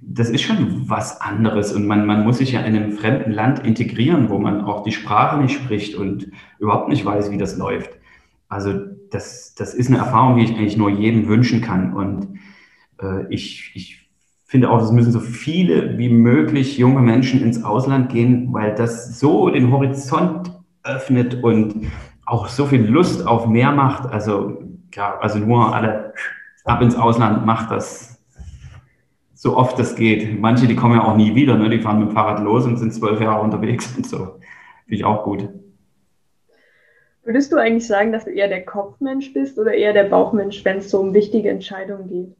das 0.00 0.30
ist 0.30 0.42
schon 0.42 0.88
was 0.88 1.20
anderes 1.20 1.72
und 1.72 1.88
man, 1.88 2.06
man 2.06 2.22
muss 2.22 2.38
sich 2.38 2.52
ja 2.52 2.60
in 2.60 2.76
einem 2.76 2.92
fremden 2.92 3.32
Land 3.32 3.66
integrieren, 3.66 4.30
wo 4.30 4.38
man 4.38 4.60
auch 4.60 4.84
die 4.84 4.92
Sprache 4.92 5.40
nicht 5.42 5.54
spricht 5.54 5.96
und 5.96 6.30
überhaupt 6.60 6.88
nicht 6.88 7.04
weiß, 7.04 7.32
wie 7.32 7.38
das 7.38 7.56
läuft. 7.58 7.90
Also 8.48 8.72
das, 9.10 9.56
das 9.56 9.74
ist 9.74 9.88
eine 9.88 9.98
Erfahrung, 9.98 10.36
die 10.36 10.44
ich 10.44 10.50
eigentlich 10.50 10.76
nur 10.76 10.90
jedem 10.90 11.26
wünschen 11.26 11.60
kann 11.60 11.92
und 11.92 12.38
äh, 13.00 13.26
ich, 13.28 13.72
ich 13.74 14.01
finde 14.52 14.68
auch, 14.68 14.82
es 14.82 14.92
müssen 14.92 15.12
so 15.12 15.20
viele 15.20 15.96
wie 15.96 16.10
möglich 16.10 16.76
junge 16.76 17.00
Menschen 17.00 17.40
ins 17.40 17.64
Ausland 17.64 18.10
gehen, 18.10 18.52
weil 18.52 18.74
das 18.74 19.18
so 19.18 19.48
den 19.48 19.72
Horizont 19.72 20.52
öffnet 20.84 21.42
und 21.42 21.90
auch 22.26 22.48
so 22.48 22.66
viel 22.66 22.84
Lust 22.84 23.26
auf 23.26 23.46
mehr 23.46 23.72
macht. 23.72 24.12
Also, 24.12 24.62
ja, 24.92 25.16
also 25.20 25.38
nur 25.38 25.74
alle 25.74 26.12
ab 26.64 26.82
ins 26.82 26.94
Ausland 26.96 27.46
macht 27.46 27.70
das 27.70 28.22
so 29.32 29.56
oft 29.56 29.78
es 29.78 29.94
geht. 29.94 30.38
Manche, 30.38 30.66
die 30.66 30.76
kommen 30.76 30.96
ja 30.96 31.04
auch 31.04 31.16
nie 31.16 31.34
wieder, 31.34 31.56
ne? 31.56 31.70
die 31.70 31.80
fahren 31.80 32.00
mit 32.00 32.10
dem 32.10 32.12
Fahrrad 32.14 32.40
los 32.40 32.66
und 32.66 32.76
sind 32.76 32.92
zwölf 32.92 33.22
Jahre 33.22 33.42
unterwegs 33.42 33.96
und 33.96 34.06
so. 34.06 34.18
Finde 34.84 34.96
ich 34.96 35.04
auch 35.04 35.24
gut. 35.24 35.48
Würdest 37.24 37.50
du 37.52 37.56
eigentlich 37.56 37.86
sagen, 37.86 38.12
dass 38.12 38.26
du 38.26 38.30
eher 38.30 38.48
der 38.48 38.66
Kopfmensch 38.66 39.32
bist 39.32 39.58
oder 39.58 39.72
eher 39.72 39.94
der 39.94 40.04
Bauchmensch, 40.04 40.62
wenn 40.66 40.76
es 40.76 40.90
so 40.90 41.00
um 41.00 41.14
wichtige 41.14 41.48
Entscheidungen 41.48 42.06
geht? 42.06 42.36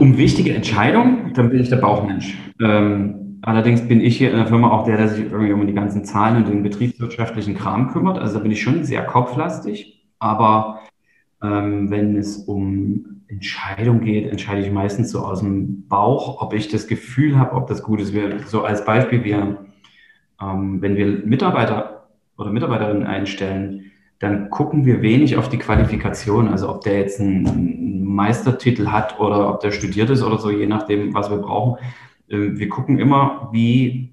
Um 0.00 0.18
wichtige 0.18 0.54
Entscheidungen, 0.54 1.32
dann 1.34 1.50
bin 1.50 1.60
ich 1.60 1.68
der 1.68 1.76
Bauchmensch. 1.76 2.36
Ähm, 2.60 3.38
allerdings 3.42 3.86
bin 3.86 4.00
ich 4.00 4.18
hier 4.18 4.30
in 4.30 4.36
der 4.36 4.46
Firma 4.46 4.70
auch 4.70 4.84
der, 4.84 4.96
der 4.96 5.08
sich 5.08 5.30
irgendwie 5.30 5.52
um 5.52 5.66
die 5.66 5.72
ganzen 5.72 6.04
Zahlen 6.04 6.36
und 6.36 6.48
den 6.48 6.62
betriebswirtschaftlichen 6.62 7.54
Kram 7.54 7.92
kümmert. 7.92 8.18
Also 8.18 8.34
da 8.34 8.40
bin 8.40 8.50
ich 8.50 8.60
schon 8.60 8.82
sehr 8.82 9.04
kopflastig. 9.04 10.04
Aber 10.18 10.80
ähm, 11.42 11.90
wenn 11.90 12.16
es 12.16 12.38
um 12.38 13.22
Entscheidungen 13.28 14.00
geht, 14.00 14.30
entscheide 14.30 14.62
ich 14.62 14.70
meistens 14.70 15.10
so 15.10 15.20
aus 15.20 15.40
dem 15.40 15.86
Bauch, 15.88 16.42
ob 16.42 16.54
ich 16.54 16.68
das 16.68 16.86
Gefühl 16.86 17.38
habe, 17.38 17.54
ob 17.54 17.66
das 17.68 17.82
gut 17.82 18.00
ist. 18.00 18.12
Wir, 18.12 18.40
so 18.46 18.62
als 18.64 18.84
Beispiel, 18.84 19.24
wir, 19.24 19.64
ähm, 20.40 20.82
wenn 20.82 20.96
wir 20.96 21.06
Mitarbeiter 21.24 22.08
oder 22.36 22.50
Mitarbeiterinnen 22.50 23.06
einstellen, 23.06 23.92
dann 24.18 24.50
gucken 24.50 24.84
wir 24.84 25.02
wenig 25.02 25.36
auf 25.36 25.48
die 25.48 25.58
Qualifikation, 25.58 26.48
also 26.48 26.68
ob 26.68 26.82
der 26.82 26.98
jetzt 26.98 27.20
einen 27.20 28.01
Meistertitel 28.14 28.88
hat 28.88 29.18
oder 29.18 29.48
ob 29.48 29.60
der 29.60 29.72
studiert 29.72 30.10
ist 30.10 30.22
oder 30.22 30.38
so, 30.38 30.50
je 30.50 30.66
nachdem, 30.66 31.14
was 31.14 31.30
wir 31.30 31.38
brauchen. 31.38 31.78
Ähm, 32.28 32.58
wir 32.58 32.68
gucken 32.68 32.98
immer, 32.98 33.48
wie, 33.52 34.10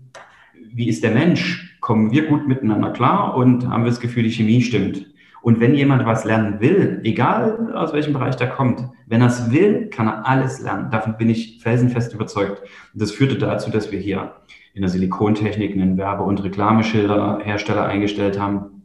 wie 0.73 0.89
ist 0.89 1.03
der 1.03 1.11
Mensch? 1.11 1.77
Kommen 1.81 2.11
wir 2.11 2.27
gut 2.27 2.47
miteinander 2.47 2.91
klar 2.91 3.35
und 3.35 3.67
haben 3.67 3.83
wir 3.83 3.89
das 3.89 3.99
Gefühl, 3.99 4.23
die 4.23 4.31
Chemie 4.31 4.61
stimmt? 4.61 5.05
Und 5.41 5.59
wenn 5.61 5.73
jemand 5.73 6.05
was 6.05 6.25
lernen 6.25 6.59
will, 6.59 6.99
egal 7.03 7.73
aus 7.73 7.93
welchem 7.93 8.13
Bereich 8.13 8.35
der 8.35 8.49
kommt, 8.49 8.83
wenn 9.07 9.21
er 9.21 9.27
es 9.27 9.51
will, 9.51 9.89
kann 9.89 10.07
er 10.07 10.27
alles 10.27 10.59
lernen. 10.59 10.91
Davon 10.91 11.17
bin 11.17 11.29
ich 11.29 11.59
felsenfest 11.61 12.13
überzeugt. 12.13 12.61
Und 12.93 13.01
das 13.01 13.11
führte 13.11 13.37
dazu, 13.37 13.71
dass 13.71 13.91
wir 13.91 13.99
hier 13.99 14.35
in 14.73 14.81
der 14.81 14.89
Silikontechnik 14.89 15.73
einen 15.73 15.97
Werbe- 15.97 16.23
und 16.23 16.43
Reklameschilderhersteller 16.43 17.85
eingestellt 17.85 18.37
haben, 18.37 18.83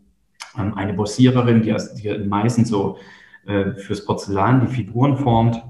ähm, 0.58 0.74
eine 0.74 0.94
Bossiererin, 0.94 1.62
die, 1.62 1.74
die 2.00 2.18
meistens 2.26 2.68
so 2.68 2.98
äh, 3.46 3.74
fürs 3.74 4.04
Porzellan 4.04 4.60
die 4.60 4.72
Figuren 4.72 5.16
formt. 5.16 5.62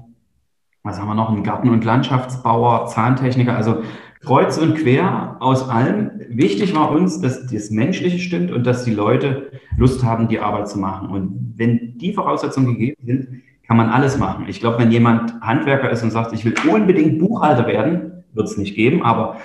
Was 0.83 0.99
haben 0.99 1.07
wir 1.07 1.15
noch? 1.15 1.29
Einen 1.29 1.43
Garten- 1.43 1.69
und 1.69 1.83
Landschaftsbauer, 1.83 2.85
Zahntechniker, 2.87 3.55
also 3.55 3.81
kreuz 4.21 4.57
und 4.57 4.75
quer 4.75 5.37
aus 5.39 5.67
allem. 5.69 6.11
Wichtig 6.29 6.75
war 6.75 6.91
uns, 6.91 7.21
dass 7.21 7.47
das 7.47 7.69
Menschliche 7.69 8.19
stimmt 8.19 8.51
und 8.51 8.65
dass 8.65 8.83
die 8.83 8.93
Leute 8.93 9.51
Lust 9.77 10.03
haben, 10.03 10.27
die 10.27 10.39
Arbeit 10.39 10.67
zu 10.67 10.79
machen. 10.79 11.09
Und 11.09 11.53
wenn 11.55 11.97
die 11.97 12.13
Voraussetzungen 12.13 12.73
gegeben 12.73 13.01
sind, 13.05 13.41
kann 13.67 13.77
man 13.77 13.89
alles 13.89 14.17
machen. 14.17 14.45
Ich 14.47 14.59
glaube, 14.59 14.79
wenn 14.79 14.91
jemand 14.91 15.41
Handwerker 15.41 15.89
ist 15.89 16.03
und 16.03 16.11
sagt, 16.11 16.33
ich 16.33 16.45
will 16.45 16.55
unbedingt 16.69 17.19
Buchhalter 17.19 17.67
werden, 17.67 18.23
wird 18.33 18.47
es 18.47 18.57
nicht 18.57 18.75
geben, 18.75 19.01
aber 19.03 19.37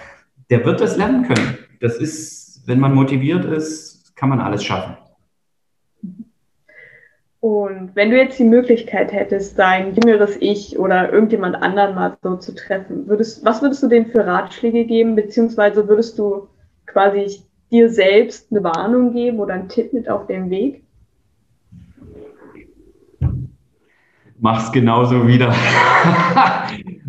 der 0.50 0.64
wird 0.64 0.80
das 0.80 0.96
lernen 0.96 1.26
können. 1.26 1.58
Das 1.80 1.96
ist, 1.96 2.66
wenn 2.66 2.80
man 2.80 2.94
motiviert 2.94 3.44
ist, 3.44 4.14
kann 4.16 4.28
man 4.28 4.40
alles 4.40 4.64
schaffen. 4.64 4.96
Und 7.40 7.96
wenn 7.96 8.10
du 8.10 8.18
jetzt 8.18 8.38
die 8.38 8.44
Möglichkeit 8.44 9.12
hättest, 9.12 9.58
dein 9.58 9.94
jüngeres 9.94 10.36
Ich 10.40 10.78
oder 10.78 11.10
irgendjemand 11.10 11.56
anderen 11.56 11.94
mal 11.94 12.16
so 12.22 12.36
zu 12.36 12.54
treffen, 12.54 13.08
würdest, 13.08 13.44
was 13.46 13.62
würdest 13.62 13.82
du 13.82 13.88
denen 13.88 14.06
für 14.06 14.26
Ratschläge 14.26 14.84
geben, 14.84 15.16
beziehungsweise 15.16 15.88
würdest 15.88 16.18
du 16.18 16.48
quasi 16.86 17.40
dir 17.70 17.88
selbst 17.88 18.50
eine 18.50 18.62
Warnung 18.62 19.14
geben 19.14 19.38
oder 19.38 19.54
einen 19.54 19.68
Tipp 19.70 19.94
mit 19.94 20.06
auf 20.10 20.26
den 20.26 20.50
Weg? 20.50 20.84
Mach's 24.38 24.70
genauso 24.70 25.26
wieder. 25.26 25.48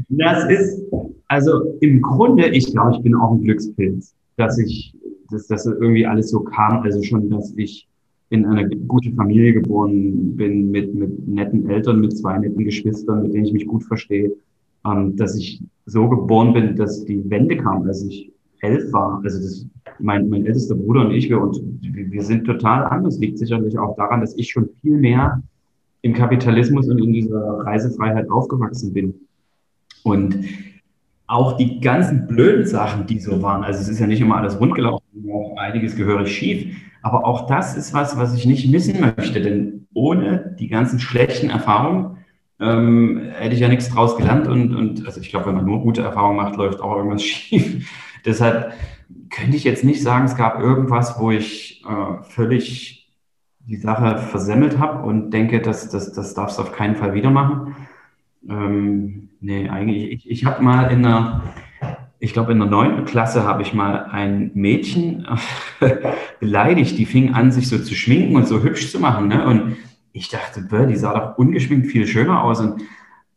das 0.09 0.50
ist, 0.50 0.81
also 1.27 1.77
im 1.81 2.01
Grunde, 2.01 2.47
ich 2.47 2.71
glaube, 2.71 2.93
ich 2.95 3.03
bin 3.03 3.15
auch 3.15 3.33
ein 3.33 3.41
Glückspilz, 3.41 4.15
dass 4.38 4.57
ich, 4.57 4.95
dass 5.29 5.47
das 5.47 5.65
irgendwie 5.65 6.05
alles 6.05 6.29
so 6.29 6.39
kam, 6.41 6.83
also 6.83 7.01
schon, 7.03 7.29
dass 7.29 7.53
ich 7.57 7.89
in 8.31 8.45
einer 8.45 8.67
guten 8.88 9.13
Familie 9.13 9.53
geboren 9.53 10.35
bin, 10.38 10.71
mit, 10.71 10.95
mit 10.95 11.27
netten 11.27 11.69
Eltern, 11.69 12.00
mit 12.00 12.17
zwei 12.17 12.38
netten 12.38 12.63
Geschwistern, 12.63 13.23
mit 13.23 13.33
denen 13.33 13.45
ich 13.45 13.53
mich 13.53 13.67
gut 13.67 13.83
verstehe, 13.83 14.31
ähm, 14.85 15.17
dass 15.17 15.35
ich 15.35 15.61
so 15.85 16.07
geboren 16.07 16.53
bin, 16.53 16.77
dass 16.77 17.03
die 17.03 17.29
Wende 17.29 17.57
kam, 17.57 17.83
als 17.83 18.03
ich 18.05 18.31
elf 18.61 18.91
war. 18.93 19.19
Also 19.25 19.38
das, 19.38 19.67
mein, 20.00 20.29
mein 20.29 20.45
ältester 20.45 20.75
Bruder 20.75 21.01
und 21.01 21.11
ich, 21.11 21.29
wir, 21.29 21.41
und 21.41 21.61
wir 21.81 22.23
sind 22.23 22.45
total 22.45 22.85
anders. 22.85 23.19
Liegt 23.19 23.38
sicherlich 23.38 23.77
auch 23.77 23.97
daran, 23.97 24.21
dass 24.21 24.38
ich 24.38 24.50
schon 24.50 24.69
viel 24.81 24.97
mehr 24.97 25.43
im 26.01 26.13
Kapitalismus 26.13 26.88
und 26.88 27.00
in 27.00 27.11
dieser 27.11 27.59
Reisefreiheit 27.65 28.29
aufgewachsen 28.29 28.93
bin. 28.93 29.13
Und 30.03 30.39
auch 31.27 31.57
die 31.57 31.81
ganzen 31.81 32.27
blöden 32.27 32.65
Sachen, 32.65 33.05
die 33.07 33.19
so 33.19 33.41
waren, 33.41 33.65
also 33.65 33.81
es 33.81 33.89
ist 33.89 34.00
ja 34.00 34.07
nicht 34.07 34.21
immer 34.21 34.38
alles 34.38 34.57
rundgelaufen, 35.13 35.57
einiges 35.57 35.95
gehörig 35.95 36.35
schief, 36.35 36.75
aber 37.01 37.25
auch 37.25 37.47
das 37.47 37.75
ist 37.75 37.93
was, 37.93 38.17
was 38.17 38.35
ich 38.35 38.45
nicht 38.45 38.69
missen 38.69 38.99
möchte, 38.99 39.41
denn 39.41 39.87
ohne 39.93 40.55
die 40.59 40.67
ganzen 40.67 40.99
schlechten 40.99 41.49
Erfahrungen 41.49 42.17
ähm, 42.59 43.31
hätte 43.33 43.55
ich 43.55 43.61
ja 43.61 43.67
nichts 43.67 43.89
draus 43.89 44.15
gelernt. 44.15 44.47
Und, 44.47 44.75
und 44.75 45.05
also 45.05 45.19
ich 45.19 45.29
glaube, 45.29 45.47
wenn 45.47 45.55
man 45.55 45.65
nur 45.65 45.81
gute 45.81 46.03
Erfahrungen 46.03 46.37
macht, 46.37 46.55
läuft 46.55 46.79
auch 46.81 46.95
irgendwas 46.95 47.23
schief. 47.25 47.91
Deshalb 48.23 48.73
könnte 49.29 49.57
ich 49.57 49.63
jetzt 49.63 49.83
nicht 49.83 50.03
sagen, 50.03 50.25
es 50.25 50.35
gab 50.35 50.59
irgendwas, 50.59 51.19
wo 51.19 51.31
ich 51.31 51.83
äh, 51.85 52.23
völlig 52.23 53.09
die 53.67 53.77
Sache 53.77 54.17
versemmelt 54.17 54.79
habe 54.79 55.05
und 55.05 55.31
denke, 55.31 55.61
das, 55.61 55.89
das, 55.89 56.13
das 56.13 56.33
darfst 56.33 56.57
du 56.57 56.63
auf 56.63 56.71
keinen 56.71 56.95
Fall 56.95 57.13
wieder 57.13 57.29
machen. 57.29 57.75
Ähm, 58.47 59.29
nee, 59.39 59.69
eigentlich, 59.69 60.11
ich, 60.11 60.29
ich 60.29 60.45
habe 60.45 60.63
mal 60.63 60.91
in 60.91 61.05
einer, 61.05 61.43
ich 62.23 62.33
glaube 62.33 62.51
in 62.51 62.59
der 62.59 62.67
neunten 62.67 63.05
Klasse 63.05 63.43
habe 63.43 63.63
ich 63.63 63.73
mal 63.73 64.05
ein 64.11 64.51
Mädchen 64.53 65.27
beleidigt, 66.39 66.97
die 66.99 67.07
fing 67.07 67.33
an, 67.33 67.51
sich 67.51 67.67
so 67.67 67.79
zu 67.79 67.95
schminken 67.95 68.35
und 68.35 68.47
so 68.47 68.61
hübsch 68.61 68.91
zu 68.91 68.99
machen. 68.99 69.27
Ne? 69.27 69.43
Und 69.43 69.77
ich 70.13 70.29
dachte, 70.29 70.67
die 70.87 70.95
sah 70.95 71.17
doch 71.17 71.37
ungeschminkt 71.39 71.87
viel 71.87 72.05
schöner 72.05 72.43
aus. 72.43 72.59
Und 72.59 72.83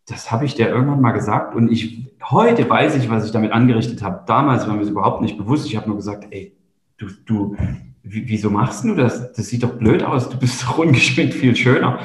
das 0.07 0.31
habe 0.31 0.45
ich 0.45 0.55
der 0.55 0.69
irgendwann 0.69 1.01
mal 1.01 1.13
gesagt. 1.13 1.55
Und 1.55 1.73
ich, 1.73 2.11
heute 2.23 2.69
weiß 2.69 2.97
ich, 2.97 3.09
was 3.09 3.25
ich 3.25 3.33
damit 3.33 3.53
angerichtet 3.53 4.03
habe. 4.03 4.23
Damals 4.27 4.69
war 4.69 4.75
mir 4.75 4.81
das 4.81 4.91
überhaupt 4.91 5.23
nicht 5.23 5.39
bewusst. 5.39 5.67
Ich 5.67 5.77
habe 5.77 5.89
nur 5.89 5.97
gesagt, 5.97 6.27
ey, 6.31 6.55
du, 6.99 7.07
du, 7.25 7.57
wieso 8.03 8.51
machst 8.51 8.85
du 8.85 8.95
das? 8.95 9.33
Das 9.33 9.49
sieht 9.49 9.63
doch 9.63 9.79
blöd 9.79 10.03
aus. 10.03 10.29
Du 10.29 10.39
bist 10.39 10.63
doch 10.63 10.77
ungeschminkt 10.77 11.33
viel 11.33 11.57
schöner. 11.57 12.01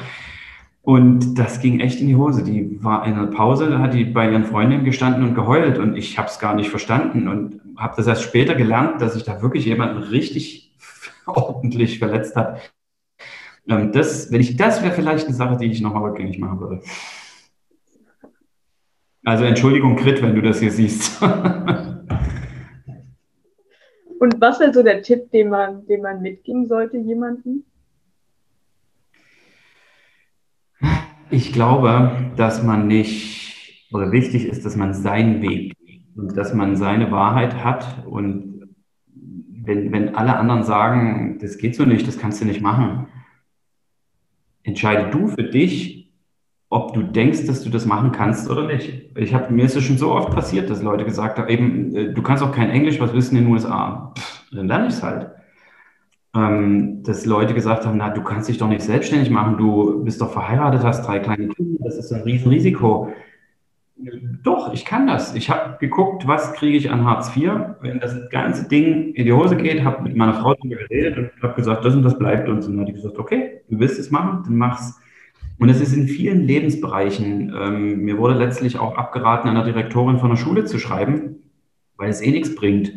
Und 0.82 1.38
das 1.38 1.60
ging 1.60 1.80
echt 1.80 2.00
in 2.00 2.08
die 2.08 2.16
Hose. 2.16 2.42
Die 2.42 2.82
war 2.82 3.06
in 3.06 3.12
einer 3.14 3.26
Pause, 3.26 3.68
da 3.68 3.80
hat 3.80 3.92
die 3.92 4.04
bei 4.04 4.30
ihren 4.30 4.44
Freundinnen 4.44 4.84
gestanden 4.84 5.24
und 5.24 5.34
geheult 5.34 5.78
und 5.78 5.94
ich 5.96 6.18
habe 6.18 6.28
es 6.28 6.38
gar 6.38 6.54
nicht 6.54 6.70
verstanden 6.70 7.28
und 7.28 7.60
habe 7.76 7.94
das 7.96 8.06
erst 8.06 8.22
später 8.22 8.54
gelernt, 8.54 9.00
dass 9.00 9.14
ich 9.14 9.24
da 9.24 9.42
wirklich 9.42 9.66
jemanden 9.66 10.02
richtig 10.02 10.74
ordentlich 11.26 11.98
verletzt 11.98 12.34
habe. 12.36 12.60
Ähm, 13.68 13.92
das, 13.92 14.32
wenn 14.32 14.40
ich, 14.40 14.56
das 14.56 14.82
wäre 14.82 14.94
vielleicht 14.94 15.26
eine 15.26 15.34
Sache, 15.34 15.58
die 15.58 15.66
ich 15.66 15.82
nochmal 15.82 16.10
rückgängig 16.10 16.38
machen 16.38 16.60
würde. 16.60 16.80
Also 19.24 19.44
Entschuldigung, 19.44 19.96
Krit, 19.96 20.22
wenn 20.22 20.34
du 20.34 20.40
das 20.40 20.60
hier 20.60 20.72
siehst. 20.72 21.22
Und 24.18 24.40
was 24.40 24.60
wäre 24.60 24.72
so 24.72 24.82
der 24.82 25.02
Tipp, 25.02 25.30
den 25.30 25.50
man, 25.50 25.86
den 25.86 26.02
man 26.02 26.20
mitgeben 26.22 26.66
sollte, 26.66 26.96
jemandem? 26.98 27.64
Ich 31.30 31.52
glaube, 31.52 32.32
dass 32.36 32.62
man 32.62 32.88
nicht, 32.88 33.86
oder 33.92 34.10
wichtig 34.10 34.46
ist, 34.46 34.64
dass 34.64 34.76
man 34.76 34.94
seinen 34.94 35.42
Weg 35.42 35.76
und 36.16 36.36
dass 36.36 36.54
man 36.54 36.74
seine 36.76 37.12
Wahrheit 37.12 37.64
hat. 37.64 38.04
Und 38.06 38.68
wenn, 39.14 39.92
wenn 39.92 40.16
alle 40.16 40.36
anderen 40.36 40.64
sagen, 40.64 41.38
das 41.40 41.58
geht 41.58 41.76
so 41.76 41.84
nicht, 41.84 42.06
das 42.08 42.18
kannst 42.18 42.40
du 42.40 42.44
nicht 42.44 42.60
machen, 42.60 43.06
entscheide 44.64 45.10
du 45.10 45.28
für 45.28 45.44
dich, 45.44 46.12
ob 46.68 46.94
du 46.94 47.02
denkst, 47.02 47.46
dass 47.46 47.62
du 47.62 47.70
das 47.70 47.86
machen 47.86 48.12
kannst 48.12 48.48
oder 48.50 48.66
nicht. 48.66 49.16
Ich 49.16 49.34
habe 49.34 49.52
mir 49.52 49.64
ist 49.64 49.76
es 49.76 49.84
schon 49.84 49.98
so 49.98 50.12
oft 50.12 50.32
passiert, 50.32 50.70
dass 50.70 50.82
Leute 50.82 51.04
gesagt 51.04 51.38
haben, 51.38 51.48
eben, 51.48 51.94
äh, 51.94 52.12
du 52.12 52.22
kannst 52.22 52.42
auch 52.42 52.52
kein 52.52 52.70
Englisch, 52.70 53.00
was 53.00 53.12
wissen 53.12 53.36
in 53.36 53.44
den 53.44 53.52
USA? 53.52 54.12
Pff, 54.16 54.44
dann 54.52 54.68
lerne 54.68 54.86
ich 54.86 54.94
es 54.94 55.02
halt 55.02 55.30
ähm, 56.34 57.02
dass 57.02 57.26
Leute 57.26 57.54
gesagt 57.54 57.86
haben, 57.86 57.98
na, 57.98 58.10
du 58.10 58.22
kannst 58.22 58.48
dich 58.48 58.58
doch 58.58 58.68
nicht 58.68 58.82
selbstständig 58.82 59.30
machen, 59.30 59.56
du 59.56 60.04
bist 60.04 60.20
doch 60.20 60.32
verheiratet, 60.32 60.84
hast 60.84 61.06
drei 61.06 61.18
kleine 61.18 61.48
Kinder, 61.48 61.84
das 61.84 61.96
ist 61.96 62.12
ein 62.12 62.22
Riesenrisiko. 62.22 63.12
Doch, 64.42 64.72
ich 64.72 64.86
kann 64.86 65.06
das. 65.06 65.34
Ich 65.34 65.50
habe 65.50 65.76
geguckt, 65.78 66.26
was 66.26 66.54
kriege 66.54 66.76
ich 66.78 66.90
an 66.90 67.04
Hartz 67.04 67.36
IV. 67.36 67.50
Wenn 67.82 68.00
das 68.00 68.30
ganze 68.30 68.66
Ding 68.66 69.12
in 69.12 69.26
die 69.26 69.32
Hose 69.32 69.56
geht, 69.56 69.84
habe 69.84 70.02
mit 70.02 70.16
meiner 70.16 70.34
Frau 70.34 70.54
darüber 70.54 70.76
geredet 70.76 71.18
und 71.18 71.42
habe 71.42 71.54
gesagt, 71.54 71.84
das 71.84 71.94
und 71.94 72.02
das 72.02 72.18
bleibt 72.18 72.48
uns. 72.48 72.66
Und 72.66 72.74
dann 72.74 72.82
hat 72.82 72.88
die 72.88 72.94
gesagt, 72.94 73.18
okay, 73.18 73.60
du 73.68 73.78
willst 73.78 73.98
es 73.98 74.10
machen, 74.10 74.42
dann 74.44 74.56
mach's. 74.56 74.98
Und 75.58 75.68
es 75.68 75.82
ist 75.82 75.94
in 75.94 76.08
vielen 76.08 76.46
Lebensbereichen. 76.46 77.52
Ähm, 77.54 78.00
mir 78.00 78.16
wurde 78.16 78.34
letztlich 78.34 78.78
auch 78.78 78.96
abgeraten, 78.96 79.50
einer 79.50 79.64
Direktorin 79.64 80.18
von 80.18 80.30
der 80.30 80.36
Schule 80.36 80.64
zu 80.64 80.78
schreiben, 80.78 81.42
weil 81.98 82.08
es 82.08 82.22
eh 82.22 82.30
nichts 82.30 82.54
bringt. 82.54 82.92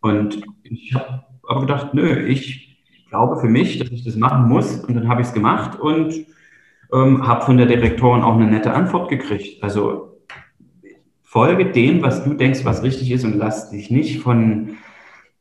Und 0.00 0.40
ich 0.62 0.94
habe 0.94 1.24
aber 1.46 1.60
gedacht, 1.60 1.92
nö, 1.92 2.26
ich 2.26 2.67
glaube 3.08 3.40
für 3.40 3.48
mich, 3.48 3.78
dass 3.78 3.90
ich 3.90 4.04
das 4.04 4.16
machen 4.16 4.48
muss. 4.48 4.84
Und 4.84 4.94
dann 4.94 5.08
habe 5.08 5.20
ich 5.20 5.28
es 5.28 5.34
gemacht 5.34 5.78
und 5.78 6.14
ähm, 6.92 7.26
habe 7.26 7.44
von 7.44 7.56
der 7.56 7.66
Direktorin 7.66 8.22
auch 8.22 8.34
eine 8.34 8.46
nette 8.46 8.72
Antwort 8.72 9.08
gekriegt. 9.08 9.62
Also 9.62 10.18
folge 11.22 11.70
dem, 11.70 12.02
was 12.02 12.24
du 12.24 12.34
denkst, 12.34 12.64
was 12.64 12.82
richtig 12.82 13.10
ist 13.10 13.24
und 13.24 13.36
lass 13.36 13.70
dich 13.70 13.90
nicht 13.90 14.20
von 14.20 14.76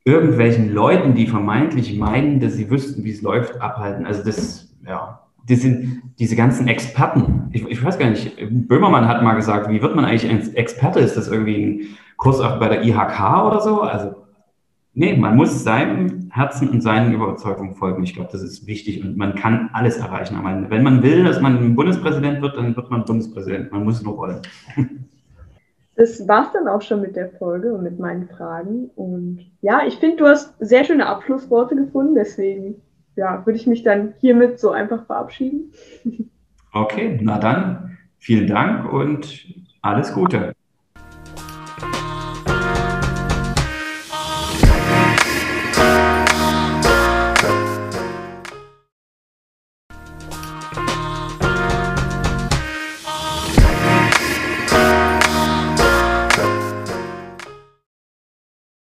irgendwelchen 0.04 0.74
Leuten, 0.74 1.16
die 1.16 1.28
vermeintlich 1.28 1.98
meinen, 1.98 2.40
dass 2.40 2.54
sie 2.54 2.70
wüssten, 2.70 3.04
wie 3.04 3.12
es 3.12 3.22
läuft, 3.22 3.60
abhalten. 3.62 4.06
Also 4.06 4.24
das, 4.24 4.74
ja, 4.86 5.22
das 5.48 5.62
sind 5.62 6.02
diese 6.20 6.36
ganzen 6.36 6.68
Experten. 6.68 7.50
Ich, 7.52 7.66
ich, 7.66 7.84
weiß 7.84 7.98
gar 8.00 8.10
nicht, 8.10 8.36
Böhmermann 8.68 9.08
hat 9.08 9.24
mal 9.24 9.36
gesagt, 9.36 9.70
wie 9.70 9.82
wird 9.82 9.96
man 9.96 10.06
eigentlich 10.06 10.30
ein 10.30 10.56
Experte? 10.56 11.00
Ist 11.00 11.18
das 11.18 11.28
irgendwie 11.30 11.64
ein 11.64 11.82
Kurs 12.18 12.40
auch 12.42 12.60
bei 12.60 12.70
der 12.70 12.84
IHK 12.84 13.46
oder 13.46 13.62
so? 13.62 13.82
Also 13.82 14.27
Nee, 15.00 15.16
man 15.16 15.36
muss 15.36 15.64
seinem 15.64 16.32
Herzen 16.32 16.70
und 16.70 16.82
seinen 16.82 17.14
Überzeugungen 17.14 17.76
folgen. 17.76 18.02
Ich 18.02 18.16
glaube, 18.16 18.32
das 18.32 18.42
ist 18.42 18.66
wichtig 18.66 19.04
und 19.04 19.16
man 19.16 19.36
kann 19.36 19.70
alles 19.72 19.98
erreichen. 19.98 20.36
Aber 20.36 20.72
wenn 20.72 20.82
man 20.82 21.04
will, 21.04 21.24
dass 21.24 21.40
man 21.40 21.76
Bundespräsident 21.76 22.42
wird, 22.42 22.58
dann 22.58 22.76
wird 22.76 22.90
man 22.90 23.06
Bundespräsident. 23.06 23.72
Man 23.72 23.84
muss 23.84 24.02
nur 24.02 24.18
wollen. 24.18 24.42
Das 25.96 26.28
war's 26.28 26.52
dann 26.52 26.68
auch 26.68 26.82
schon 26.82 27.02
mit 27.02 27.16
der 27.16 27.30
Folge 27.30 27.74
und 27.74 27.84
mit 27.84 28.00
meinen 28.00 28.28
Fragen. 28.28 28.90
Und 28.96 29.52
ja, 29.62 29.82
ich 29.88 29.98
finde, 29.98 30.18
du 30.18 30.26
hast 30.26 30.56
sehr 30.60 30.84
schöne 30.84 31.06
Abschlussworte 31.06 31.76
gefunden. 31.76 32.16
Deswegen 32.16 32.82
ja, 33.16 33.46
würde 33.46 33.60
ich 33.60 33.68
mich 33.68 33.84
dann 33.84 34.14
hiermit 34.20 34.60
so 34.60 34.72
einfach 34.72 35.06
verabschieden. 35.06 35.74
Okay, 36.74 37.20
na 37.22 37.40
dann, 37.40 37.98
vielen 38.18 38.48
Dank 38.48 38.92
und 38.92 39.46
alles 39.82 40.14
Gute. 40.14 40.54